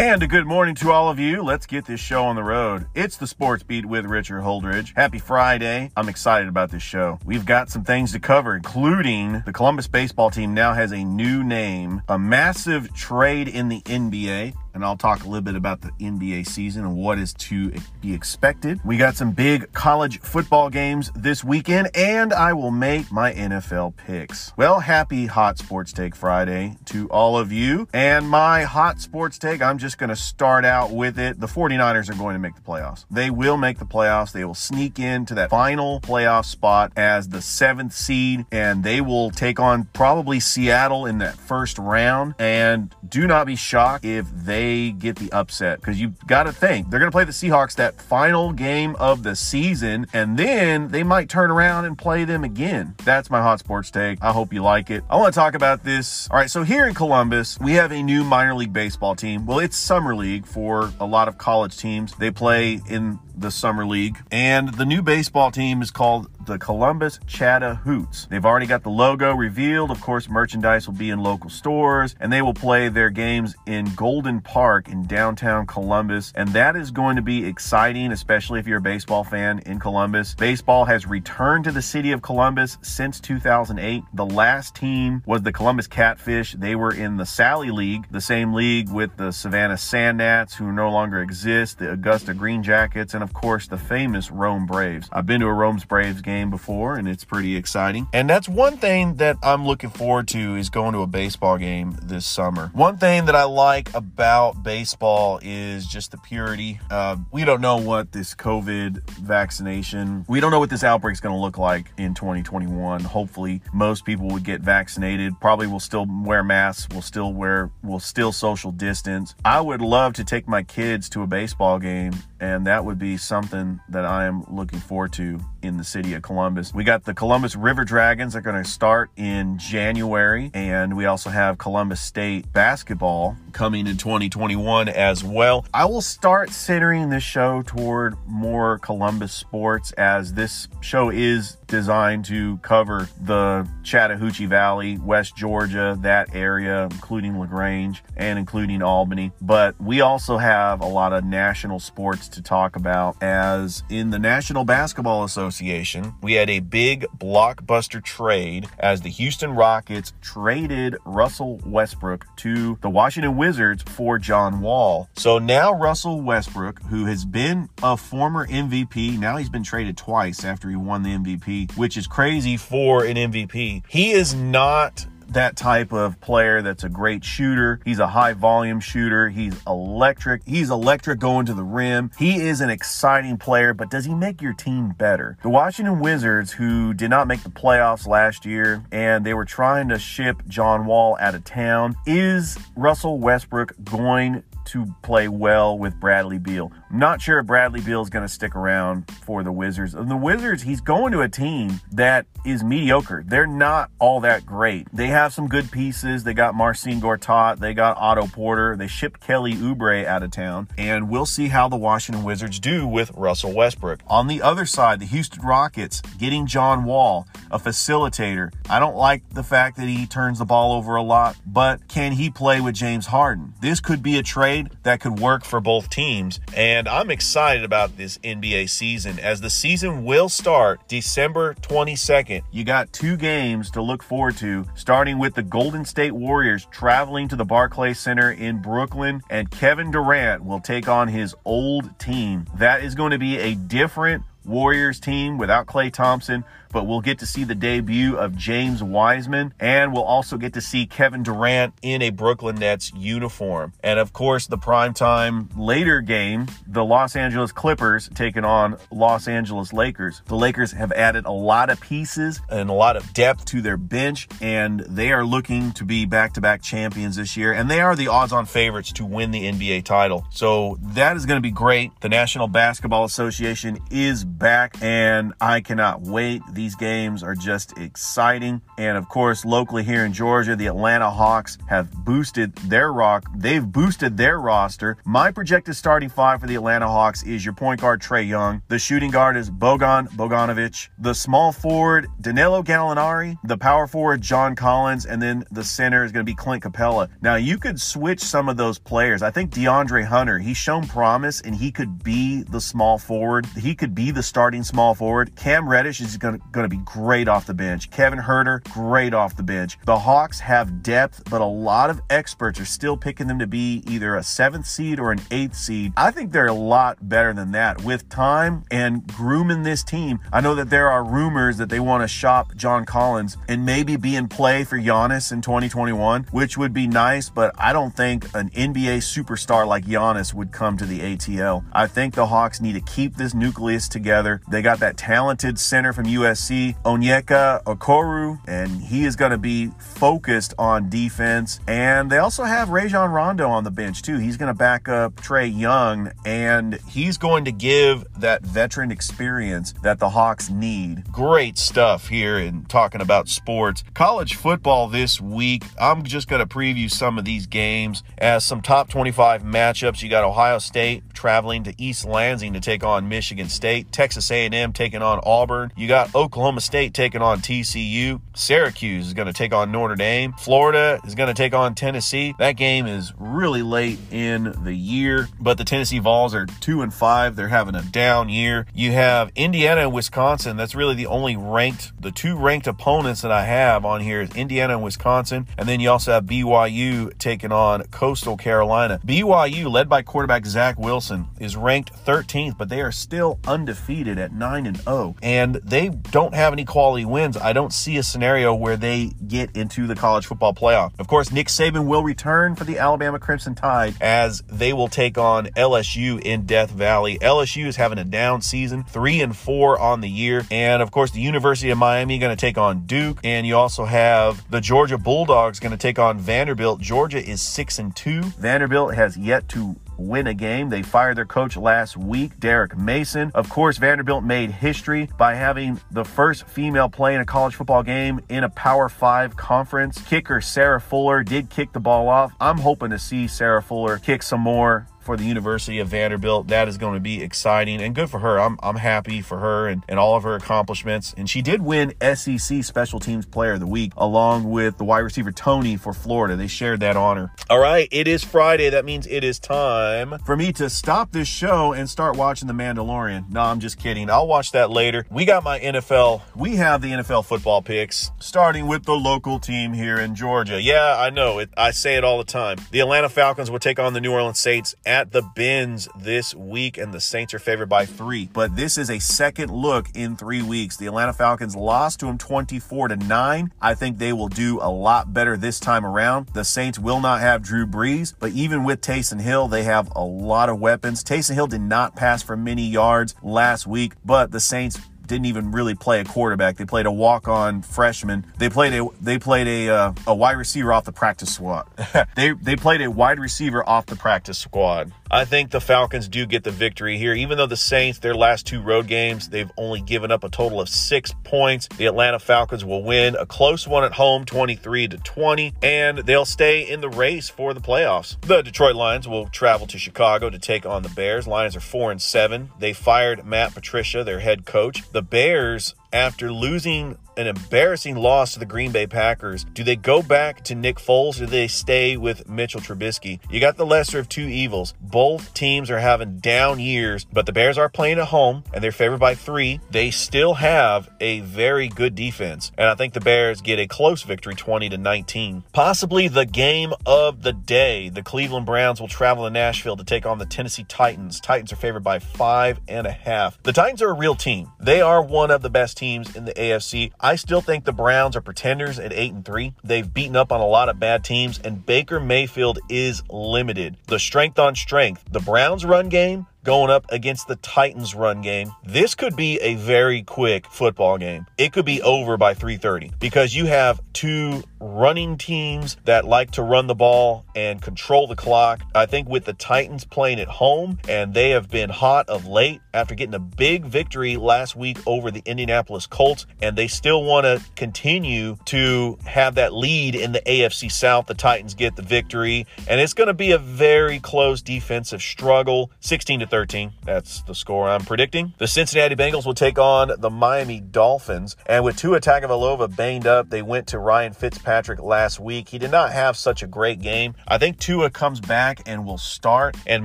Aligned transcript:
And 0.00 0.22
a 0.22 0.26
good 0.26 0.46
morning 0.46 0.74
to 0.76 0.92
all 0.92 1.10
of 1.10 1.18
you. 1.18 1.42
Let's 1.42 1.66
get 1.66 1.84
this 1.84 2.00
show 2.00 2.24
on 2.24 2.34
the 2.34 2.42
road. 2.42 2.86
It's 2.94 3.18
the 3.18 3.26
Sports 3.26 3.62
Beat 3.62 3.84
with 3.84 4.06
Richard 4.06 4.40
Holdridge. 4.40 4.96
Happy 4.96 5.18
Friday. 5.18 5.90
I'm 5.94 6.08
excited 6.08 6.48
about 6.48 6.70
this 6.70 6.82
show. 6.82 7.18
We've 7.26 7.44
got 7.44 7.68
some 7.68 7.84
things 7.84 8.12
to 8.12 8.18
cover, 8.18 8.56
including 8.56 9.42
the 9.44 9.52
Columbus 9.52 9.88
baseball 9.88 10.30
team 10.30 10.54
now 10.54 10.72
has 10.72 10.92
a 10.92 11.04
new 11.04 11.44
name, 11.44 12.00
a 12.08 12.18
massive 12.18 12.94
trade 12.94 13.46
in 13.46 13.68
the 13.68 13.82
NBA, 13.82 14.54
and 14.74 14.84
I'll 14.84 14.96
talk 14.96 15.24
a 15.24 15.26
little 15.26 15.40
bit 15.40 15.56
about 15.56 15.80
the 15.80 15.90
NBA 16.00 16.46
season 16.46 16.84
and 16.84 16.96
what 16.96 17.18
is 17.18 17.34
to 17.34 17.72
be 18.00 18.14
expected. 18.14 18.80
We 18.84 18.96
got 18.96 19.16
some 19.16 19.32
big 19.32 19.72
college 19.72 20.20
football 20.20 20.70
games 20.70 21.10
this 21.14 21.42
weekend, 21.42 21.90
and 21.94 22.32
I 22.32 22.52
will 22.52 22.70
make 22.70 23.10
my 23.10 23.32
NFL 23.32 23.96
picks. 23.96 24.52
Well, 24.56 24.80
happy 24.80 25.26
Hot 25.26 25.58
Sports 25.58 25.92
Take 25.92 26.14
Friday 26.14 26.76
to 26.86 27.08
all 27.08 27.38
of 27.38 27.52
you. 27.52 27.88
And 27.92 28.28
my 28.28 28.62
Hot 28.62 29.00
Sports 29.00 29.38
Take, 29.38 29.62
I'm 29.62 29.78
just 29.78 29.98
going 29.98 30.10
to 30.10 30.16
start 30.16 30.64
out 30.64 30.90
with 30.90 31.18
it. 31.18 31.40
The 31.40 31.46
49ers 31.46 32.10
are 32.10 32.18
going 32.18 32.34
to 32.34 32.40
make 32.40 32.54
the 32.54 32.60
playoffs. 32.60 33.04
They 33.10 33.30
will 33.30 33.56
make 33.56 33.78
the 33.78 33.86
playoffs. 33.86 34.32
They 34.32 34.44
will 34.44 34.54
sneak 34.54 34.98
into 34.98 35.34
that 35.34 35.50
final 35.50 36.00
playoff 36.00 36.44
spot 36.44 36.92
as 36.96 37.28
the 37.28 37.42
seventh 37.42 37.92
seed, 37.92 38.46
and 38.52 38.84
they 38.84 39.00
will 39.00 39.30
take 39.30 39.58
on 39.58 39.84
probably 39.92 40.40
Seattle 40.40 41.06
in 41.06 41.18
that 41.18 41.36
first 41.36 41.78
round. 41.78 42.34
And 42.38 42.94
do 43.08 43.26
not 43.26 43.46
be 43.46 43.56
shocked 43.56 44.04
if 44.04 44.26
they 44.30 44.59
they 44.60 44.90
get 44.90 45.16
the 45.16 45.32
upset 45.32 45.80
because 45.80 45.98
you've 45.98 46.18
got 46.26 46.42
to 46.42 46.52
think 46.52 46.90
they're 46.90 47.00
going 47.00 47.10
to 47.10 47.14
play 47.14 47.24
the 47.24 47.32
Seahawks 47.32 47.76
that 47.76 47.98
final 47.98 48.52
game 48.52 48.94
of 48.96 49.22
the 49.22 49.34
season, 49.34 50.06
and 50.12 50.38
then 50.38 50.88
they 50.88 51.02
might 51.02 51.30
turn 51.30 51.50
around 51.50 51.86
and 51.86 51.96
play 51.96 52.24
them 52.24 52.44
again. 52.44 52.94
That's 53.02 53.30
my 53.30 53.40
hot 53.40 53.60
sports 53.60 53.90
take. 53.90 54.22
I 54.22 54.32
hope 54.32 54.52
you 54.52 54.62
like 54.62 54.90
it. 54.90 55.02
I 55.08 55.16
want 55.16 55.32
to 55.32 55.40
talk 55.40 55.54
about 55.54 55.82
this. 55.82 56.28
All 56.30 56.36
right, 56.36 56.50
so 56.50 56.62
here 56.62 56.86
in 56.86 56.92
Columbus, 56.92 57.58
we 57.58 57.72
have 57.72 57.90
a 57.90 58.02
new 58.02 58.22
minor 58.22 58.54
league 58.54 58.74
baseball 58.74 59.16
team. 59.16 59.46
Well, 59.46 59.60
it's 59.60 59.78
summer 59.78 60.14
league 60.14 60.44
for 60.44 60.92
a 61.00 61.06
lot 61.06 61.28
of 61.28 61.38
college 61.38 61.78
teams. 61.78 62.14
They 62.16 62.30
play 62.30 62.80
in 62.86 63.18
the 63.40 63.50
summer 63.50 63.86
league 63.86 64.18
and 64.30 64.72
the 64.74 64.84
new 64.84 65.02
baseball 65.02 65.50
team 65.50 65.80
is 65.82 65.90
called 65.90 66.28
the 66.46 66.58
Columbus 66.58 67.20
Chat-a-Hoots. 67.26 68.26
They've 68.30 68.44
already 68.44 68.66
got 68.66 68.82
the 68.82 68.90
logo 68.90 69.32
revealed. 69.34 69.90
Of 69.90 70.00
course, 70.00 70.28
merchandise 70.28 70.86
will 70.86 70.94
be 70.94 71.10
in 71.10 71.22
local 71.22 71.50
stores 71.50 72.14
and 72.20 72.32
they 72.32 72.42
will 72.42 72.54
play 72.54 72.88
their 72.88 73.10
games 73.10 73.54
in 73.66 73.94
Golden 73.94 74.40
Park 74.40 74.88
in 74.88 75.06
downtown 75.06 75.66
Columbus. 75.66 76.32
And 76.34 76.48
that 76.50 76.76
is 76.76 76.90
going 76.90 77.16
to 77.16 77.22
be 77.22 77.46
exciting, 77.46 78.12
especially 78.12 78.60
if 78.60 78.66
you're 78.66 78.78
a 78.78 78.82
baseball 78.82 79.24
fan 79.24 79.60
in 79.60 79.78
Columbus. 79.78 80.34
Baseball 80.34 80.84
has 80.86 81.06
returned 81.06 81.64
to 81.64 81.72
the 81.72 81.82
city 81.82 82.12
of 82.12 82.22
Columbus 82.22 82.78
since 82.82 83.20
2008. 83.20 84.02
The 84.12 84.26
last 84.26 84.74
team 84.74 85.22
was 85.26 85.42
the 85.42 85.52
Columbus 85.52 85.86
Catfish. 85.86 86.54
They 86.54 86.74
were 86.74 86.92
in 86.92 87.16
the 87.16 87.26
Sally 87.26 87.70
League, 87.70 88.06
the 88.10 88.20
same 88.20 88.52
league 88.52 88.90
with 88.90 89.16
the 89.16 89.30
Savannah 89.30 89.78
Sand 89.78 90.18
Gnats, 90.18 90.54
who 90.54 90.72
no 90.72 90.90
longer 90.90 91.20
exist, 91.20 91.78
the 91.78 91.92
Augusta 91.92 92.34
Green 92.34 92.62
Jackets, 92.62 93.14
and 93.14 93.22
of 93.22 93.29
course 93.32 93.66
the 93.66 93.78
famous 93.78 94.30
Rome 94.30 94.66
Braves. 94.66 95.08
I've 95.12 95.26
been 95.26 95.40
to 95.40 95.46
a 95.46 95.52
Rome 95.52 95.78
Braves 95.88 96.20
game 96.20 96.50
before 96.50 96.96
and 96.96 97.08
it's 97.08 97.24
pretty 97.24 97.56
exciting. 97.56 98.08
And 98.12 98.28
that's 98.28 98.48
one 98.48 98.76
thing 98.76 99.16
that 99.16 99.36
I'm 99.42 99.66
looking 99.66 99.90
forward 99.90 100.28
to 100.28 100.56
is 100.56 100.68
going 100.70 100.92
to 100.92 101.00
a 101.00 101.06
baseball 101.06 101.58
game 101.58 101.96
this 102.02 102.26
summer. 102.26 102.70
One 102.72 102.98
thing 102.98 103.26
that 103.26 103.34
I 103.34 103.44
like 103.44 103.94
about 103.94 104.62
baseball 104.62 105.40
is 105.42 105.86
just 105.86 106.10
the 106.10 106.18
purity. 106.18 106.80
Uh, 106.90 107.16
we 107.32 107.44
don't 107.44 107.60
know 107.60 107.76
what 107.76 108.12
this 108.12 108.34
COVID 108.34 109.08
vaccination, 109.10 110.24
we 110.28 110.40
don't 110.40 110.50
know 110.50 110.60
what 110.60 110.70
this 110.70 110.84
outbreak 110.84 111.12
is 111.12 111.20
going 111.20 111.34
to 111.34 111.40
look 111.40 111.58
like 111.58 111.86
in 111.96 112.14
2021. 112.14 113.04
Hopefully, 113.04 113.62
most 113.72 114.04
people 114.04 114.28
would 114.28 114.44
get 114.44 114.60
vaccinated. 114.60 115.38
Probably 115.40 115.66
will 115.66 115.80
still 115.80 116.06
wear 116.22 116.42
masks. 116.42 116.88
We'll 116.90 117.02
still 117.02 117.32
wear, 117.32 117.70
we'll 117.82 118.00
still 118.00 118.32
social 118.32 118.72
distance. 118.72 119.34
I 119.44 119.60
would 119.60 119.80
love 119.80 120.14
to 120.14 120.24
take 120.24 120.48
my 120.48 120.62
kids 120.62 121.08
to 121.10 121.22
a 121.22 121.26
baseball 121.26 121.78
game 121.78 122.12
and 122.40 122.66
that 122.66 122.84
would 122.84 122.98
be 122.98 123.16
something 123.20 123.80
that 123.88 124.04
I 124.04 124.26
am 124.26 124.44
looking 124.50 124.80
forward 124.80 125.12
to 125.14 125.40
in 125.62 125.76
the 125.76 125.84
city 125.84 126.14
of 126.14 126.22
Columbus. 126.22 126.72
We 126.72 126.84
got 126.84 127.04
the 127.04 127.14
Columbus 127.14 127.54
River 127.54 127.84
Dragons 127.84 128.34
are 128.34 128.40
going 128.40 128.62
to 128.62 128.68
start 128.68 129.10
in 129.16 129.58
January, 129.58 130.50
and 130.54 130.96
we 130.96 131.06
also 131.06 131.30
have 131.30 131.58
Columbus 131.58 132.00
State 132.00 132.52
basketball 132.52 133.36
coming 133.52 133.86
in 133.86 133.96
2021 133.96 134.88
as 134.88 135.22
well. 135.22 135.66
I 135.74 135.84
will 135.84 136.00
start 136.00 136.50
centering 136.50 137.10
this 137.10 137.22
show 137.22 137.62
toward 137.62 138.16
more 138.26 138.78
Columbus 138.78 139.32
sports 139.32 139.92
as 139.92 140.32
this 140.32 140.68
show 140.80 141.10
is 141.10 141.56
designed 141.66 142.24
to 142.26 142.58
cover 142.58 143.08
the 143.22 143.68
Chattahoochee 143.84 144.46
Valley, 144.46 144.98
West 144.98 145.36
Georgia, 145.36 145.96
that 146.02 146.34
area, 146.34 146.84
including 146.90 147.38
LaGrange 147.38 148.02
and 148.16 148.38
including 148.38 148.82
Albany. 148.82 149.32
But 149.40 149.80
we 149.80 150.00
also 150.00 150.36
have 150.36 150.80
a 150.80 150.86
lot 150.86 151.12
of 151.12 151.24
national 151.24 151.78
sports 151.80 152.28
to 152.30 152.42
talk 152.42 152.76
about 152.76 153.09
as 153.20 153.82
in 153.88 154.10
the 154.10 154.18
National 154.18 154.64
Basketball 154.64 155.24
Association, 155.24 156.14
we 156.22 156.34
had 156.34 156.50
a 156.50 156.60
big 156.60 157.06
blockbuster 157.18 158.02
trade 158.02 158.68
as 158.78 159.00
the 159.00 159.08
Houston 159.08 159.52
Rockets 159.54 160.12
traded 160.20 160.96
Russell 161.04 161.60
Westbrook 161.64 162.26
to 162.36 162.78
the 162.82 162.90
Washington 162.90 163.36
Wizards 163.36 163.82
for 163.82 164.18
John 164.18 164.60
Wall. 164.60 165.08
So 165.16 165.38
now 165.38 165.72
Russell 165.72 166.20
Westbrook, 166.20 166.82
who 166.84 167.06
has 167.06 167.24
been 167.24 167.68
a 167.82 167.96
former 167.96 168.46
MVP, 168.46 169.18
now 169.18 169.36
he's 169.36 169.50
been 169.50 169.62
traded 169.62 169.96
twice 169.96 170.44
after 170.44 170.68
he 170.68 170.76
won 170.76 171.02
the 171.02 171.16
MVP, 171.16 171.76
which 171.76 171.96
is 171.96 172.06
crazy 172.06 172.56
for 172.56 173.04
an 173.04 173.16
MVP. 173.16 173.82
He 173.88 174.12
is 174.12 174.34
not 174.34 175.06
that 175.30 175.56
type 175.56 175.92
of 175.92 176.20
player 176.20 176.62
that's 176.62 176.84
a 176.84 176.88
great 176.88 177.24
shooter. 177.24 177.80
He's 177.84 177.98
a 177.98 178.08
high 178.08 178.32
volume 178.32 178.80
shooter. 178.80 179.28
He's 179.28 179.54
electric. 179.66 180.42
He's 180.46 180.70
electric 180.70 181.18
going 181.18 181.46
to 181.46 181.54
the 181.54 181.62
rim. 181.62 182.10
He 182.18 182.40
is 182.40 182.60
an 182.60 182.70
exciting 182.70 183.38
player, 183.38 183.74
but 183.74 183.90
does 183.90 184.04
he 184.04 184.14
make 184.14 184.42
your 184.42 184.52
team 184.52 184.90
better? 184.90 185.38
The 185.42 185.48
Washington 185.50 186.00
Wizards, 186.00 186.52
who 186.52 186.94
did 186.94 187.10
not 187.10 187.26
make 187.26 187.42
the 187.42 187.50
playoffs 187.50 188.06
last 188.06 188.44
year 188.44 188.84
and 188.90 189.24
they 189.24 189.34
were 189.34 189.44
trying 189.44 189.88
to 189.88 189.98
ship 189.98 190.42
John 190.48 190.86
Wall 190.86 191.16
out 191.20 191.34
of 191.34 191.44
town, 191.44 191.96
is 192.06 192.58
Russell 192.76 193.18
Westbrook 193.18 193.74
going 193.84 194.42
to 194.66 194.94
play 195.02 195.28
well 195.28 195.78
with 195.78 195.98
Bradley 195.98 196.38
Beal. 196.38 196.70
Not 196.92 197.22
sure 197.22 197.38
if 197.38 197.46
Bradley 197.46 197.80
Beal 197.80 198.02
is 198.02 198.10
going 198.10 198.26
to 198.26 198.32
stick 198.32 198.56
around 198.56 199.08
for 199.24 199.42
the 199.44 199.52
Wizards. 199.52 199.94
And 199.94 200.10
the 200.10 200.16
Wizards, 200.16 200.62
he's 200.62 200.80
going 200.80 201.12
to 201.12 201.20
a 201.20 201.28
team 201.28 201.80
that 201.92 202.26
is 202.44 202.64
mediocre. 202.64 203.22
They're 203.24 203.46
not 203.46 203.90
all 204.00 204.20
that 204.20 204.44
great. 204.44 204.88
They 204.92 205.06
have 205.08 205.32
some 205.32 205.46
good 205.46 205.70
pieces. 205.70 206.24
They 206.24 206.34
got 206.34 206.54
Marcin 206.54 207.00
Gortat. 207.00 207.58
They 207.58 207.74
got 207.74 207.96
Otto 207.96 208.26
Porter. 208.26 208.76
They 208.76 208.88
shipped 208.88 209.20
Kelly 209.20 209.54
Oubre 209.54 210.04
out 210.04 210.22
of 210.22 210.32
town. 210.32 210.68
And 210.76 211.08
we'll 211.08 211.26
see 211.26 211.48
how 211.48 211.68
the 211.68 211.76
Washington 211.76 212.24
Wizards 212.24 212.58
do 212.58 212.88
with 212.88 213.12
Russell 213.12 213.52
Westbrook. 213.52 214.00
On 214.08 214.26
the 214.26 214.42
other 214.42 214.66
side, 214.66 214.98
the 214.98 215.06
Houston 215.06 215.46
Rockets 215.46 216.00
getting 216.18 216.46
John 216.46 216.84
Wall, 216.84 217.28
a 217.50 217.58
facilitator. 217.58 218.52
I 218.68 218.78
don't 218.80 218.96
like 218.96 219.22
the 219.30 219.44
fact 219.44 219.76
that 219.76 219.86
he 219.86 220.06
turns 220.06 220.38
the 220.38 220.44
ball 220.44 220.72
over 220.72 220.96
a 220.96 221.02
lot, 221.02 221.36
but 221.46 221.86
can 221.88 222.12
he 222.12 222.30
play 222.30 222.60
with 222.60 222.74
James 222.74 223.06
Harden? 223.06 223.54
This 223.60 223.80
could 223.80 224.02
be 224.02 224.18
a 224.18 224.22
trade 224.22 224.70
that 224.82 225.00
could 225.00 225.20
work 225.20 225.44
for 225.44 225.60
both 225.60 225.88
teams. 225.88 226.40
And 226.56 226.79
I'm 226.88 227.10
excited 227.10 227.64
about 227.64 227.96
this 227.96 228.18
NBA 228.18 228.68
season 228.70 229.18
as 229.18 229.40
the 229.40 229.50
season 229.50 230.04
will 230.04 230.28
start 230.28 230.80
December 230.88 231.54
22nd. 231.54 232.42
You 232.52 232.64
got 232.64 232.92
two 232.92 233.16
games 233.16 233.70
to 233.72 233.82
look 233.82 234.02
forward 234.02 234.36
to, 234.38 234.66
starting 234.74 235.18
with 235.18 235.34
the 235.34 235.42
Golden 235.42 235.84
State 235.84 236.12
Warriors 236.12 236.66
traveling 236.70 237.28
to 237.28 237.36
the 237.36 237.44
Barclays 237.44 237.98
Center 237.98 238.30
in 238.30 238.62
Brooklyn, 238.62 239.22
and 239.30 239.50
Kevin 239.50 239.90
Durant 239.90 240.44
will 240.44 240.60
take 240.60 240.88
on 240.88 241.08
his 241.08 241.34
old 241.44 241.98
team. 241.98 242.46
That 242.56 242.82
is 242.82 242.94
going 242.94 243.10
to 243.10 243.18
be 243.18 243.38
a 243.38 243.54
different 243.54 244.24
Warriors 244.44 245.00
team 245.00 245.38
without 245.38 245.66
Klay 245.66 245.92
Thompson, 245.92 246.44
but 246.72 246.86
we'll 246.86 247.00
get 247.00 247.18
to 247.20 247.26
see 247.26 247.44
the 247.44 247.54
debut 247.54 248.16
of 248.16 248.36
James 248.36 248.82
Wiseman, 248.82 249.54
and 249.60 249.92
we'll 249.92 250.02
also 250.02 250.36
get 250.36 250.52
to 250.54 250.60
see 250.60 250.86
Kevin 250.86 251.22
Durant 251.22 251.74
in 251.82 252.02
a 252.02 252.10
Brooklyn 252.10 252.56
Nets 252.56 252.92
uniform. 252.94 253.72
And 253.82 253.98
of 253.98 254.12
course, 254.12 254.46
the 254.46 254.58
primetime 254.58 255.48
later 255.56 256.00
game, 256.00 256.46
the 256.66 256.84
Los 256.84 257.16
Angeles 257.16 257.52
Clippers 257.52 258.08
taking 258.14 258.44
on 258.44 258.76
Los 258.90 259.28
Angeles 259.28 259.72
Lakers. 259.72 260.22
The 260.26 260.36
Lakers 260.36 260.72
have 260.72 260.92
added 260.92 261.26
a 261.26 261.32
lot 261.32 261.70
of 261.70 261.80
pieces 261.80 262.40
and 262.48 262.70
a 262.70 262.72
lot 262.72 262.96
of 262.96 263.12
depth 263.12 263.44
to 263.46 263.62
their 263.62 263.76
bench, 263.76 264.28
and 264.40 264.80
they 264.80 265.12
are 265.12 265.24
looking 265.24 265.72
to 265.72 265.84
be 265.84 266.06
back 266.06 266.34
to 266.34 266.40
back 266.40 266.62
champions 266.62 267.16
this 267.16 267.36
year, 267.36 267.52
and 267.52 267.70
they 267.70 267.80
are 267.80 267.96
the 267.96 268.08
odds 268.08 268.32
on 268.32 268.46
favorites 268.46 268.92
to 268.92 269.04
win 269.04 269.30
the 269.30 269.44
NBA 269.44 269.84
title. 269.84 270.24
So 270.30 270.78
that 270.82 271.16
is 271.16 271.26
going 271.26 271.38
to 271.38 271.42
be 271.42 271.50
great. 271.50 271.92
The 272.00 272.08
National 272.08 272.48
Basketball 272.48 273.04
Association 273.04 273.78
is 273.90 274.24
back, 274.24 274.76
and 274.80 275.32
I 275.40 275.60
cannot 275.60 276.02
wait. 276.02 276.42
These 276.60 276.74
games 276.74 277.22
are 277.22 277.34
just 277.34 277.78
exciting. 277.78 278.60
And 278.76 278.98
of 278.98 279.08
course, 279.08 279.46
locally 279.46 279.82
here 279.82 280.04
in 280.04 280.12
Georgia, 280.12 280.54
the 280.54 280.66
Atlanta 280.66 281.10
Hawks 281.10 281.56
have 281.68 281.90
boosted 282.04 282.54
their 282.56 282.92
rock. 282.92 283.24
They've 283.34 283.64
boosted 283.64 284.18
their 284.18 284.38
roster. 284.38 284.98
My 285.06 285.30
projected 285.30 285.74
starting 285.74 286.10
five 286.10 286.42
for 286.42 286.46
the 286.46 286.56
Atlanta 286.56 286.86
Hawks 286.86 287.22
is 287.22 287.46
your 287.46 287.54
point 287.54 287.80
guard 287.80 288.02
Trae 288.02 288.28
Young. 288.28 288.60
The 288.68 288.78
shooting 288.78 289.10
guard 289.10 289.38
is 289.38 289.48
Bogdan 289.48 290.08
Bogdanovic. 290.08 290.90
The 290.98 291.14
small 291.14 291.50
forward 291.50 292.08
Danilo 292.20 292.62
Gallinari. 292.62 293.38
The 293.42 293.56
power 293.56 293.86
forward 293.86 294.20
John 294.20 294.54
Collins, 294.54 295.06
and 295.06 295.22
then 295.22 295.44
the 295.50 295.64
center 295.64 296.04
is 296.04 296.12
going 296.12 296.26
to 296.26 296.30
be 296.30 296.36
Clint 296.36 296.62
Capela. 296.62 297.08
Now 297.22 297.36
you 297.36 297.56
could 297.56 297.80
switch 297.80 298.20
some 298.20 298.50
of 298.50 298.58
those 298.58 298.78
players. 298.78 299.22
I 299.22 299.30
think 299.30 299.50
DeAndre 299.50 300.04
Hunter. 300.04 300.38
He's 300.38 300.58
shown 300.58 300.86
promise, 300.86 301.40
and 301.40 301.54
he 301.54 301.72
could 301.72 302.04
be 302.04 302.42
the 302.42 302.60
small 302.60 302.98
forward. 302.98 303.46
He 303.58 303.74
could 303.74 303.94
be 303.94 304.10
the 304.10 304.22
starting 304.22 304.62
small 304.62 304.94
forward. 304.94 305.34
Cam 305.36 305.66
Reddish 305.66 306.02
is 306.02 306.18
going 306.18 306.38
to, 306.38 306.49
going 306.52 306.68
to 306.68 306.76
be 306.76 306.82
great 306.84 307.28
off 307.28 307.46
the 307.46 307.54
bench. 307.54 307.90
Kevin 307.90 308.18
Huerter, 308.18 308.62
great 308.72 309.14
off 309.14 309.36
the 309.36 309.42
bench. 309.42 309.78
The 309.84 309.98
Hawks 309.98 310.40
have 310.40 310.82
depth, 310.82 311.22
but 311.30 311.40
a 311.40 311.46
lot 311.46 311.90
of 311.90 312.00
experts 312.10 312.60
are 312.60 312.64
still 312.64 312.96
picking 312.96 313.26
them 313.26 313.38
to 313.38 313.46
be 313.46 313.82
either 313.86 314.16
a 314.16 314.22
seventh 314.22 314.66
seed 314.66 314.98
or 314.98 315.12
an 315.12 315.20
eighth 315.30 315.56
seed. 315.56 315.92
I 315.96 316.10
think 316.10 316.32
they're 316.32 316.46
a 316.46 316.52
lot 316.52 317.08
better 317.08 317.32
than 317.32 317.52
that. 317.52 317.82
With 317.82 318.08
time 318.08 318.64
and 318.70 319.06
grooming 319.06 319.62
this 319.62 319.82
team, 319.82 320.20
I 320.32 320.40
know 320.40 320.54
that 320.54 320.70
there 320.70 320.90
are 320.90 321.04
rumors 321.04 321.58
that 321.58 321.68
they 321.68 321.80
want 321.80 322.02
to 322.02 322.08
shop 322.08 322.54
John 322.56 322.84
Collins 322.84 323.36
and 323.48 323.64
maybe 323.64 323.96
be 323.96 324.16
in 324.16 324.28
play 324.28 324.64
for 324.64 324.78
Giannis 324.78 325.32
in 325.32 325.40
2021, 325.40 326.26
which 326.30 326.56
would 326.56 326.72
be 326.72 326.86
nice, 326.86 327.30
but 327.30 327.54
I 327.58 327.72
don't 327.72 327.96
think 327.96 328.24
an 328.34 328.50
NBA 328.50 328.98
superstar 328.98 329.66
like 329.66 329.84
Giannis 329.84 330.34
would 330.34 330.52
come 330.52 330.76
to 330.76 330.86
the 330.86 331.00
ATL. 331.00 331.64
I 331.72 331.86
think 331.86 332.14
the 332.14 332.26
Hawks 332.26 332.60
need 332.60 332.74
to 332.74 332.80
keep 332.80 333.16
this 333.16 333.34
nucleus 333.34 333.88
together. 333.88 334.40
They 334.50 334.62
got 334.62 334.80
that 334.80 334.96
talented 334.96 335.58
center 335.58 335.92
from 335.92 336.06
USC, 336.06 336.39
Onyeka 336.40 337.62
Okoro, 337.64 338.38
and 338.46 338.82
he 338.82 339.04
is 339.04 339.16
going 339.16 339.30
to 339.30 339.38
be 339.38 339.70
focused 339.78 340.54
on 340.58 340.88
defense. 340.88 341.60
And 341.68 342.10
they 342.10 342.18
also 342.18 342.44
have 342.44 342.70
Rajon 342.70 343.10
Rondo 343.10 343.48
on 343.48 343.64
the 343.64 343.70
bench 343.70 344.02
too. 344.02 344.18
He's 344.18 344.36
going 344.36 344.52
to 344.52 344.58
back 344.58 344.88
up 344.88 345.14
Trae 345.16 345.56
Young, 345.56 346.10
and 346.24 346.80
he's 346.88 347.18
going 347.18 347.44
to 347.44 347.52
give 347.52 348.04
that 348.18 348.42
veteran 348.42 348.90
experience 348.90 349.74
that 349.82 349.98
the 349.98 350.10
Hawks 350.10 350.50
need. 350.50 351.04
Great 351.12 351.58
stuff 351.58 352.08
here 352.08 352.38
in 352.38 352.64
talking 352.64 353.00
about 353.00 353.28
sports. 353.28 353.84
College 353.94 354.34
football 354.34 354.88
this 354.88 355.20
week. 355.20 355.64
I'm 355.80 356.02
just 356.04 356.28
going 356.28 356.40
to 356.40 356.46
preview 356.46 356.90
some 356.90 357.18
of 357.18 357.24
these 357.24 357.46
games 357.46 358.02
as 358.18 358.44
some 358.44 358.62
top 358.62 358.88
25 358.88 359.42
matchups. 359.42 360.02
You 360.02 360.08
got 360.08 360.24
Ohio 360.24 360.58
State 360.58 361.02
traveling 361.12 361.64
to 361.64 361.74
East 361.76 362.04
Lansing 362.04 362.54
to 362.54 362.60
take 362.60 362.82
on 362.82 363.08
Michigan 363.08 363.48
State, 363.48 363.92
Texas 363.92 364.30
A&M 364.30 364.72
taking 364.72 365.02
on 365.02 365.20
Auburn. 365.22 365.72
You 365.76 365.86
got 365.86 366.14
Oklahoma 366.14 366.29
State 366.60 366.94
taking 366.94 367.22
on 367.22 367.40
TCU. 367.40 368.20
Syracuse 368.34 369.08
is 369.08 369.14
going 369.14 369.26
to 369.26 369.32
take 369.32 369.52
on 369.52 369.70
Notre 369.72 369.94
Dame. 369.94 370.32
Florida 370.34 371.00
is 371.04 371.14
going 371.14 371.28
to 371.28 371.34
take 371.34 371.54
on 371.54 371.74
Tennessee. 371.74 372.34
That 372.38 372.52
game 372.52 372.86
is 372.86 373.12
really 373.18 373.62
late 373.62 373.98
in 374.10 374.54
the 374.64 374.74
year, 374.74 375.28
but 375.40 375.58
the 375.58 375.64
Tennessee 375.64 375.98
Vols 375.98 376.34
are 376.34 376.46
2 376.46 376.82
and 376.82 376.92
5. 376.92 377.36
They're 377.36 377.48
having 377.48 377.74
a 377.74 377.82
down 377.82 378.28
year. 378.28 378.66
You 378.74 378.92
have 378.92 379.30
Indiana 379.34 379.82
and 379.82 379.92
Wisconsin. 379.92 380.56
That's 380.56 380.74
really 380.74 380.94
the 380.94 381.06
only 381.06 381.36
ranked 381.36 381.92
the 382.00 382.10
two 382.10 382.36
ranked 382.36 382.66
opponents 382.66 383.22
that 383.22 383.32
I 383.32 383.44
have 383.44 383.84
on 383.84 384.00
here 384.00 384.20
is 384.20 384.30
Indiana 384.34 384.74
and 384.74 384.82
Wisconsin, 384.82 385.46
and 385.58 385.68
then 385.68 385.80
you 385.80 385.90
also 385.90 386.12
have 386.12 386.24
BYU 386.24 387.16
taking 387.18 387.52
on 387.52 387.82
Coastal 387.84 388.36
Carolina. 388.36 389.00
BYU 389.04 389.70
led 389.70 389.88
by 389.88 390.02
quarterback 390.02 390.46
Zach 390.46 390.78
Wilson 390.78 391.26
is 391.38 391.56
ranked 391.56 391.92
13th, 392.04 392.56
but 392.56 392.68
they 392.68 392.80
are 392.80 392.92
still 392.92 393.38
undefeated 393.46 394.18
at 394.18 394.32
9 394.32 394.66
and 394.66 394.76
0, 394.82 395.16
and 395.22 395.56
they 395.56 395.88
don't 395.88 396.19
have 396.34 396.52
any 396.52 396.64
quality 396.64 397.04
wins. 397.04 397.36
I 397.36 397.52
don't 397.52 397.72
see 397.72 397.96
a 397.96 398.02
scenario 398.02 398.54
where 398.54 398.76
they 398.76 399.12
get 399.26 399.56
into 399.56 399.86
the 399.86 399.94
college 399.94 400.26
football 400.26 400.54
playoff. 400.54 400.92
Of 400.98 401.08
course, 401.08 401.32
Nick 401.32 401.48
Saban 401.48 401.86
will 401.86 402.02
return 402.02 402.54
for 402.54 402.64
the 402.64 402.78
Alabama 402.78 403.18
Crimson 403.18 403.54
Tide 403.54 403.94
as 404.00 404.42
they 404.48 404.72
will 404.72 404.88
take 404.88 405.18
on 405.18 405.46
LSU 405.56 406.20
in 406.20 406.46
Death 406.46 406.70
Valley. 406.70 407.18
LSU 407.18 407.66
is 407.66 407.76
having 407.76 407.98
a 407.98 408.04
down 408.04 408.42
season, 408.42 408.84
3 408.84 409.20
and 409.20 409.36
4 409.36 409.78
on 409.78 410.00
the 410.00 410.08
year, 410.08 410.46
and 410.50 410.82
of 410.82 410.90
course, 410.90 411.10
the 411.10 411.20
University 411.20 411.70
of 411.70 411.78
Miami 411.78 412.18
going 412.18 412.34
to 412.34 412.40
take 412.40 412.58
on 412.58 412.86
Duke, 412.86 413.20
and 413.24 413.46
you 413.46 413.56
also 413.56 413.84
have 413.84 414.48
the 414.50 414.60
Georgia 414.60 414.98
Bulldogs 414.98 415.60
going 415.60 415.72
to 415.72 415.78
take 415.78 415.98
on 415.98 416.18
Vanderbilt. 416.18 416.80
Georgia 416.80 417.22
is 417.24 417.40
6 417.40 417.78
and 417.78 417.96
2. 417.96 418.22
Vanderbilt 418.22 418.94
has 418.94 419.16
yet 419.16 419.48
to 419.50 419.76
win 420.00 420.26
a 420.26 420.34
game. 420.34 420.70
They 420.70 420.82
fired 420.82 421.16
their 421.16 421.26
coach 421.26 421.56
last 421.56 421.96
week, 421.96 422.40
Derek 422.40 422.76
Mason. 422.76 423.30
Of 423.34 423.48
course, 423.48 423.78
Vanderbilt 423.78 424.24
made 424.24 424.50
history 424.50 425.08
by 425.18 425.34
having 425.34 425.80
the 425.90 426.04
first 426.04 426.46
female 426.48 426.88
play 426.88 427.14
in 427.14 427.20
a 427.20 427.26
college 427.26 427.54
football 427.54 427.82
game 427.82 428.20
in 428.28 428.44
a 428.44 428.48
Power 428.48 428.88
Five 428.88 429.36
conference. 429.36 430.00
Kicker 430.02 430.40
Sarah 430.40 430.80
Fuller 430.80 431.22
did 431.22 431.50
kick 431.50 431.72
the 431.72 431.80
ball 431.80 432.08
off. 432.08 432.32
I'm 432.40 432.58
hoping 432.58 432.90
to 432.90 432.98
see 432.98 433.28
Sarah 433.28 433.62
Fuller 433.62 433.98
kick 433.98 434.22
some 434.22 434.40
more 434.40 434.86
for 435.10 435.16
the 435.16 435.24
University 435.24 435.80
of 435.80 435.88
Vanderbilt. 435.88 436.46
That 436.46 436.68
is 436.68 436.78
going 436.78 436.94
to 436.94 437.00
be 437.00 437.20
exciting 437.20 437.82
and 437.82 437.96
good 437.96 438.08
for 438.08 438.20
her. 438.20 438.38
I'm, 438.38 438.56
I'm 438.62 438.76
happy 438.76 439.20
for 439.22 439.40
her 439.40 439.66
and, 439.66 439.82
and 439.88 439.98
all 439.98 440.14
of 440.14 440.22
her 440.22 440.36
accomplishments. 440.36 441.12
And 441.16 441.28
she 441.28 441.42
did 441.42 441.62
win 441.62 441.94
SEC 442.00 442.62
Special 442.62 443.00
Teams 443.00 443.26
Player 443.26 443.54
of 443.54 443.60
the 443.60 443.66
Week 443.66 443.92
along 443.96 444.48
with 444.48 444.78
the 444.78 444.84
wide 444.84 445.00
receiver 445.00 445.32
Toney 445.32 445.76
for 445.76 445.92
Florida. 445.92 446.36
They 446.36 446.46
shared 446.46 446.78
that 446.78 446.96
honor. 446.96 447.32
All 447.48 447.58
right, 447.58 447.88
it 447.90 448.06
is 448.06 448.22
Friday. 448.22 448.70
That 448.70 448.84
means 448.84 449.08
it 449.08 449.24
is 449.24 449.40
time 449.40 450.16
for 450.24 450.36
me 450.36 450.52
to 450.52 450.70
stop 450.70 451.10
this 451.10 451.26
show 451.26 451.72
and 451.72 451.90
start 451.90 452.16
watching 452.16 452.46
The 452.46 452.54
Mandalorian. 452.54 453.30
No, 453.30 453.40
I'm 453.40 453.58
just 453.58 453.80
kidding. 453.80 454.08
I'll 454.08 454.28
watch 454.28 454.52
that 454.52 454.70
later. 454.70 455.06
We 455.10 455.24
got 455.24 455.42
my 455.42 455.58
NFL. 455.58 456.22
We 456.36 456.54
have 456.54 456.82
the 456.82 456.92
NFL 456.92 457.24
football 457.24 457.62
picks, 457.62 458.12
starting 458.20 458.68
with 458.68 458.84
the 458.84 458.94
local 458.94 459.40
team 459.40 459.72
here 459.72 459.98
in 459.98 460.14
Georgia. 460.14 460.62
Yeah, 460.62 460.94
I 460.96 461.10
know 461.10 461.40
it. 461.40 461.50
I 461.56 461.72
say 461.72 461.96
it 461.96 462.04
all 462.04 462.18
the 462.18 462.22
time. 462.22 462.58
The 462.70 462.78
Atlanta 462.78 463.08
Falcons 463.08 463.50
will 463.50 463.58
take 463.58 463.80
on 463.80 463.92
the 463.92 464.00
New 464.00 464.12
Orleans 464.12 464.38
Saints 464.38 464.76
at 464.86 464.99
the 465.08 465.22
Benz 465.34 465.88
this 465.98 466.34
week, 466.34 466.76
and 466.76 466.92
the 466.92 467.00
Saints 467.00 467.32
are 467.32 467.38
favored 467.38 467.68
by 467.68 467.86
three. 467.86 468.28
But 468.32 468.56
this 468.56 468.76
is 468.76 468.90
a 468.90 468.98
second 468.98 469.50
look 469.50 469.86
in 469.94 470.16
three 470.16 470.42
weeks. 470.42 470.76
The 470.76 470.86
Atlanta 470.86 471.12
Falcons 471.12 471.56
lost 471.56 472.00
to 472.00 472.06
them 472.06 472.18
24 472.18 472.88
to 472.88 472.96
9. 472.96 473.52
I 473.60 473.74
think 473.74 473.98
they 473.98 474.12
will 474.12 474.28
do 474.28 474.58
a 474.60 474.70
lot 474.70 475.14
better 475.14 475.36
this 475.36 475.58
time 475.58 475.86
around. 475.86 476.28
The 476.34 476.44
Saints 476.44 476.78
will 476.78 477.00
not 477.00 477.20
have 477.20 477.42
Drew 477.42 477.66
Brees, 477.66 478.14
but 478.18 478.32
even 478.32 478.64
with 478.64 478.80
Taysom 478.80 479.20
Hill, 479.20 479.48
they 479.48 479.62
have 479.62 479.90
a 479.96 480.04
lot 480.04 480.48
of 480.48 480.60
weapons. 480.60 481.02
Taysom 481.02 481.34
Hill 481.34 481.46
did 481.46 481.62
not 481.62 481.96
pass 481.96 482.22
for 482.22 482.36
many 482.36 482.66
yards 482.66 483.14
last 483.22 483.66
week, 483.66 483.94
but 484.04 484.30
the 484.30 484.40
Saints 484.40 484.78
didn't 485.10 485.26
even 485.26 485.50
really 485.50 485.74
play 485.74 486.00
a 486.00 486.04
quarterback. 486.04 486.56
They 486.56 486.64
played 486.64 486.86
a 486.86 486.92
walk-on 486.92 487.62
freshman. 487.62 488.24
They 488.38 488.48
played 488.48 488.72
a 488.72 488.86
they 489.00 489.18
played 489.18 489.46
a 489.48 489.68
uh, 489.68 489.92
a 490.06 490.14
wide 490.14 490.36
receiver 490.36 490.72
off 490.72 490.84
the 490.84 490.92
practice 490.92 491.34
squad. 491.34 491.66
they 492.16 492.32
they 492.32 492.56
played 492.56 492.80
a 492.80 492.90
wide 492.90 493.18
receiver 493.18 493.68
off 493.68 493.86
the 493.86 493.96
practice 493.96 494.38
squad. 494.38 494.92
I 495.12 495.24
think 495.24 495.50
the 495.50 495.60
Falcons 495.60 496.06
do 496.06 496.24
get 496.24 496.44
the 496.44 496.52
victory 496.52 496.96
here, 496.96 497.14
even 497.14 497.36
though 497.36 497.46
the 497.46 497.56
Saints 497.56 497.98
their 497.98 498.14
last 498.14 498.46
two 498.46 498.62
road 498.62 498.86
games 498.86 499.28
they've 499.28 499.50
only 499.56 499.80
given 499.80 500.12
up 500.12 500.22
a 500.22 500.28
total 500.28 500.60
of 500.60 500.68
six 500.68 501.12
points. 501.24 501.66
The 501.76 501.86
Atlanta 501.86 502.20
Falcons 502.20 502.64
will 502.64 502.84
win 502.84 503.16
a 503.16 503.26
close 503.26 503.66
one 503.66 503.82
at 503.82 503.92
home, 503.92 504.24
23 504.24 504.86
to 504.86 504.98
20, 504.98 505.54
and 505.62 505.98
they'll 505.98 506.24
stay 506.24 506.60
in 506.60 506.80
the 506.80 506.88
race 506.88 507.28
for 507.28 507.52
the 507.54 507.60
playoffs. 507.60 508.20
The 508.20 508.42
Detroit 508.42 508.76
Lions 508.76 509.08
will 509.08 509.26
travel 509.28 509.66
to 509.68 509.78
Chicago 509.78 510.30
to 510.30 510.38
take 510.38 510.64
on 510.64 510.84
the 510.84 510.88
Bears. 510.90 511.26
Lions 511.26 511.56
are 511.56 511.60
four 511.60 511.90
and 511.90 512.00
seven. 512.00 512.52
They 512.60 512.72
fired 512.72 513.24
Matt 513.26 513.52
Patricia, 513.52 514.04
their 514.04 514.20
head 514.20 514.46
coach. 514.46 514.88
The 514.92 515.02
Bears 515.02 515.74
after 515.92 516.32
losing 516.32 516.96
an 517.20 517.26
embarrassing 517.26 517.96
loss 517.96 518.32
to 518.32 518.38
the 518.38 518.46
Green 518.46 518.72
Bay 518.72 518.86
Packers. 518.86 519.44
Do 519.44 519.62
they 519.62 519.76
go 519.76 520.02
back 520.02 520.42
to 520.44 520.54
Nick 520.54 520.76
Foles 520.76 521.16
or 521.16 521.26
do 521.26 521.26
they 521.26 521.48
stay 521.48 521.98
with 521.98 522.28
Mitchell 522.28 522.62
Trubisky? 522.62 523.20
You 523.30 523.40
got 523.40 523.58
the 523.58 523.66
lesser 523.66 523.98
of 523.98 524.08
two 524.08 524.26
evils. 524.26 524.72
Both 524.80 525.34
teams 525.34 525.70
are 525.70 525.78
having 525.78 526.18
down 526.18 526.60
years, 526.60 527.06
but 527.12 527.26
the 527.26 527.32
Bears 527.32 527.58
are 527.58 527.68
playing 527.68 527.98
at 527.98 528.08
home 528.08 528.42
and 528.54 528.64
they're 528.64 528.72
favored 528.72 529.00
by 529.00 529.14
three. 529.14 529.60
They 529.70 529.90
still 529.90 530.34
have 530.34 530.90
a 531.00 531.20
very 531.20 531.68
good 531.68 531.94
defense, 531.94 532.52
and 532.56 532.68
I 532.68 532.74
think 532.74 532.94
the 532.94 533.00
Bears 533.00 533.42
get 533.42 533.58
a 533.58 533.66
close 533.66 534.02
victory 534.02 534.34
20 534.34 534.70
to 534.70 534.78
19. 534.78 535.44
Possibly 535.52 536.08
the 536.08 536.26
game 536.26 536.72
of 536.86 537.22
the 537.22 537.32
day. 537.32 537.90
The 537.90 538.02
Cleveland 538.02 538.46
Browns 538.46 538.80
will 538.80 538.88
travel 538.88 539.24
to 539.24 539.30
Nashville 539.30 539.76
to 539.76 539.84
take 539.84 540.06
on 540.06 540.18
the 540.18 540.26
Tennessee 540.26 540.64
Titans. 540.64 541.20
Titans 541.20 541.52
are 541.52 541.56
favored 541.56 541.84
by 541.84 541.98
five 541.98 542.60
and 542.66 542.86
a 542.86 542.92
half. 542.92 543.40
The 543.42 543.52
Titans 543.52 543.82
are 543.82 543.90
a 543.90 543.94
real 543.94 544.14
team. 544.14 544.50
They 544.58 544.80
are 544.80 545.02
one 545.02 545.30
of 545.30 545.42
the 545.42 545.50
best 545.50 545.76
teams 545.76 546.16
in 546.16 546.24
the 546.24 546.32
AFC. 546.32 546.92
Still 547.16 547.40
think 547.40 547.64
the 547.64 547.72
Browns 547.72 548.16
are 548.16 548.20
pretenders 548.20 548.78
at 548.78 548.92
8 548.92 549.12
and 549.12 549.24
3. 549.24 549.54
They've 549.64 549.92
beaten 549.92 550.16
up 550.16 550.32
on 550.32 550.40
a 550.40 550.46
lot 550.46 550.68
of 550.68 550.78
bad 550.78 551.04
teams 551.04 551.38
and 551.38 551.64
Baker 551.64 552.00
Mayfield 552.00 552.58
is 552.68 553.02
limited. 553.08 553.76
The 553.86 553.98
strength 553.98 554.38
on 554.38 554.54
strength. 554.54 555.04
The 555.10 555.20
Browns 555.20 555.64
run 555.64 555.88
game 555.88 556.26
going 556.44 556.70
up 556.70 556.86
against 556.90 557.28
the 557.28 557.36
Titans 557.36 557.94
run 557.94 558.22
game. 558.22 558.52
This 558.64 558.94
could 558.94 559.16
be 559.16 559.38
a 559.40 559.54
very 559.56 560.02
quick 560.02 560.46
football 560.46 560.98
game. 560.98 561.26
It 561.38 561.52
could 561.52 561.64
be 561.64 561.82
over 561.82 562.16
by 562.16 562.34
3:30 562.34 562.92
because 562.98 563.34
you 563.34 563.46
have 563.46 563.80
two 563.92 564.42
running 564.60 565.16
teams 565.16 565.76
that 565.84 566.04
like 566.04 566.30
to 566.32 566.42
run 566.42 566.66
the 566.66 566.74
ball 566.74 567.24
and 567.34 567.62
control 567.62 568.06
the 568.06 568.16
clock. 568.16 568.60
I 568.74 568.86
think 568.86 569.08
with 569.08 569.24
the 569.24 569.32
Titans 569.32 569.84
playing 569.84 570.20
at 570.20 570.28
home 570.28 570.78
and 570.88 571.14
they 571.14 571.30
have 571.30 571.50
been 571.50 571.70
hot 571.70 572.08
of 572.08 572.26
late 572.26 572.60
after 572.74 572.94
getting 572.94 573.14
a 573.14 573.18
big 573.18 573.64
victory 573.64 574.16
last 574.16 574.56
week 574.56 574.78
over 574.86 575.10
the 575.10 575.22
Indianapolis 575.24 575.86
Colts 575.86 576.26
and 576.42 576.56
they 576.56 576.68
still 576.68 577.04
want 577.04 577.24
to 577.24 577.42
continue 577.56 578.36
to 578.46 578.98
have 579.06 579.34
that 579.36 579.54
lead 579.54 579.94
in 579.94 580.12
the 580.12 580.20
AFC 580.20 580.70
South. 580.70 581.06
The 581.06 581.14
Titans 581.14 581.54
get 581.54 581.76
the 581.76 581.82
victory 581.82 582.46
and 582.68 582.80
it's 582.80 582.94
going 582.94 583.08
to 583.08 583.14
be 583.14 583.32
a 583.32 583.38
very 583.38 583.98
close 583.98 584.42
defensive 584.42 585.02
struggle. 585.02 585.70
16 585.80 586.20
to 586.20 586.26
13. 586.30 586.72
That's 586.84 587.22
the 587.22 587.34
score 587.34 587.68
I'm 587.68 587.84
predicting. 587.84 588.32
The 588.38 588.46
Cincinnati 588.46 588.94
Bengals 588.94 589.26
will 589.26 589.34
take 589.34 589.58
on 589.58 589.92
the 589.98 590.10
Miami 590.10 590.60
Dolphins. 590.60 591.36
And 591.46 591.64
with 591.64 591.76
Tua 591.76 592.00
Tagovailoa 592.00 592.74
banged 592.76 593.06
up, 593.06 593.28
they 593.28 593.42
went 593.42 593.66
to 593.68 593.78
Ryan 593.78 594.12
Fitzpatrick 594.12 594.80
last 594.80 595.18
week. 595.18 595.48
He 595.48 595.58
did 595.58 595.70
not 595.70 595.92
have 595.92 596.16
such 596.16 596.42
a 596.42 596.46
great 596.46 596.80
game. 596.80 597.14
I 597.26 597.38
think 597.38 597.58
Tua 597.58 597.90
comes 597.90 598.20
back 598.20 598.62
and 598.66 598.86
will 598.86 598.98
start, 598.98 599.56
and 599.66 599.84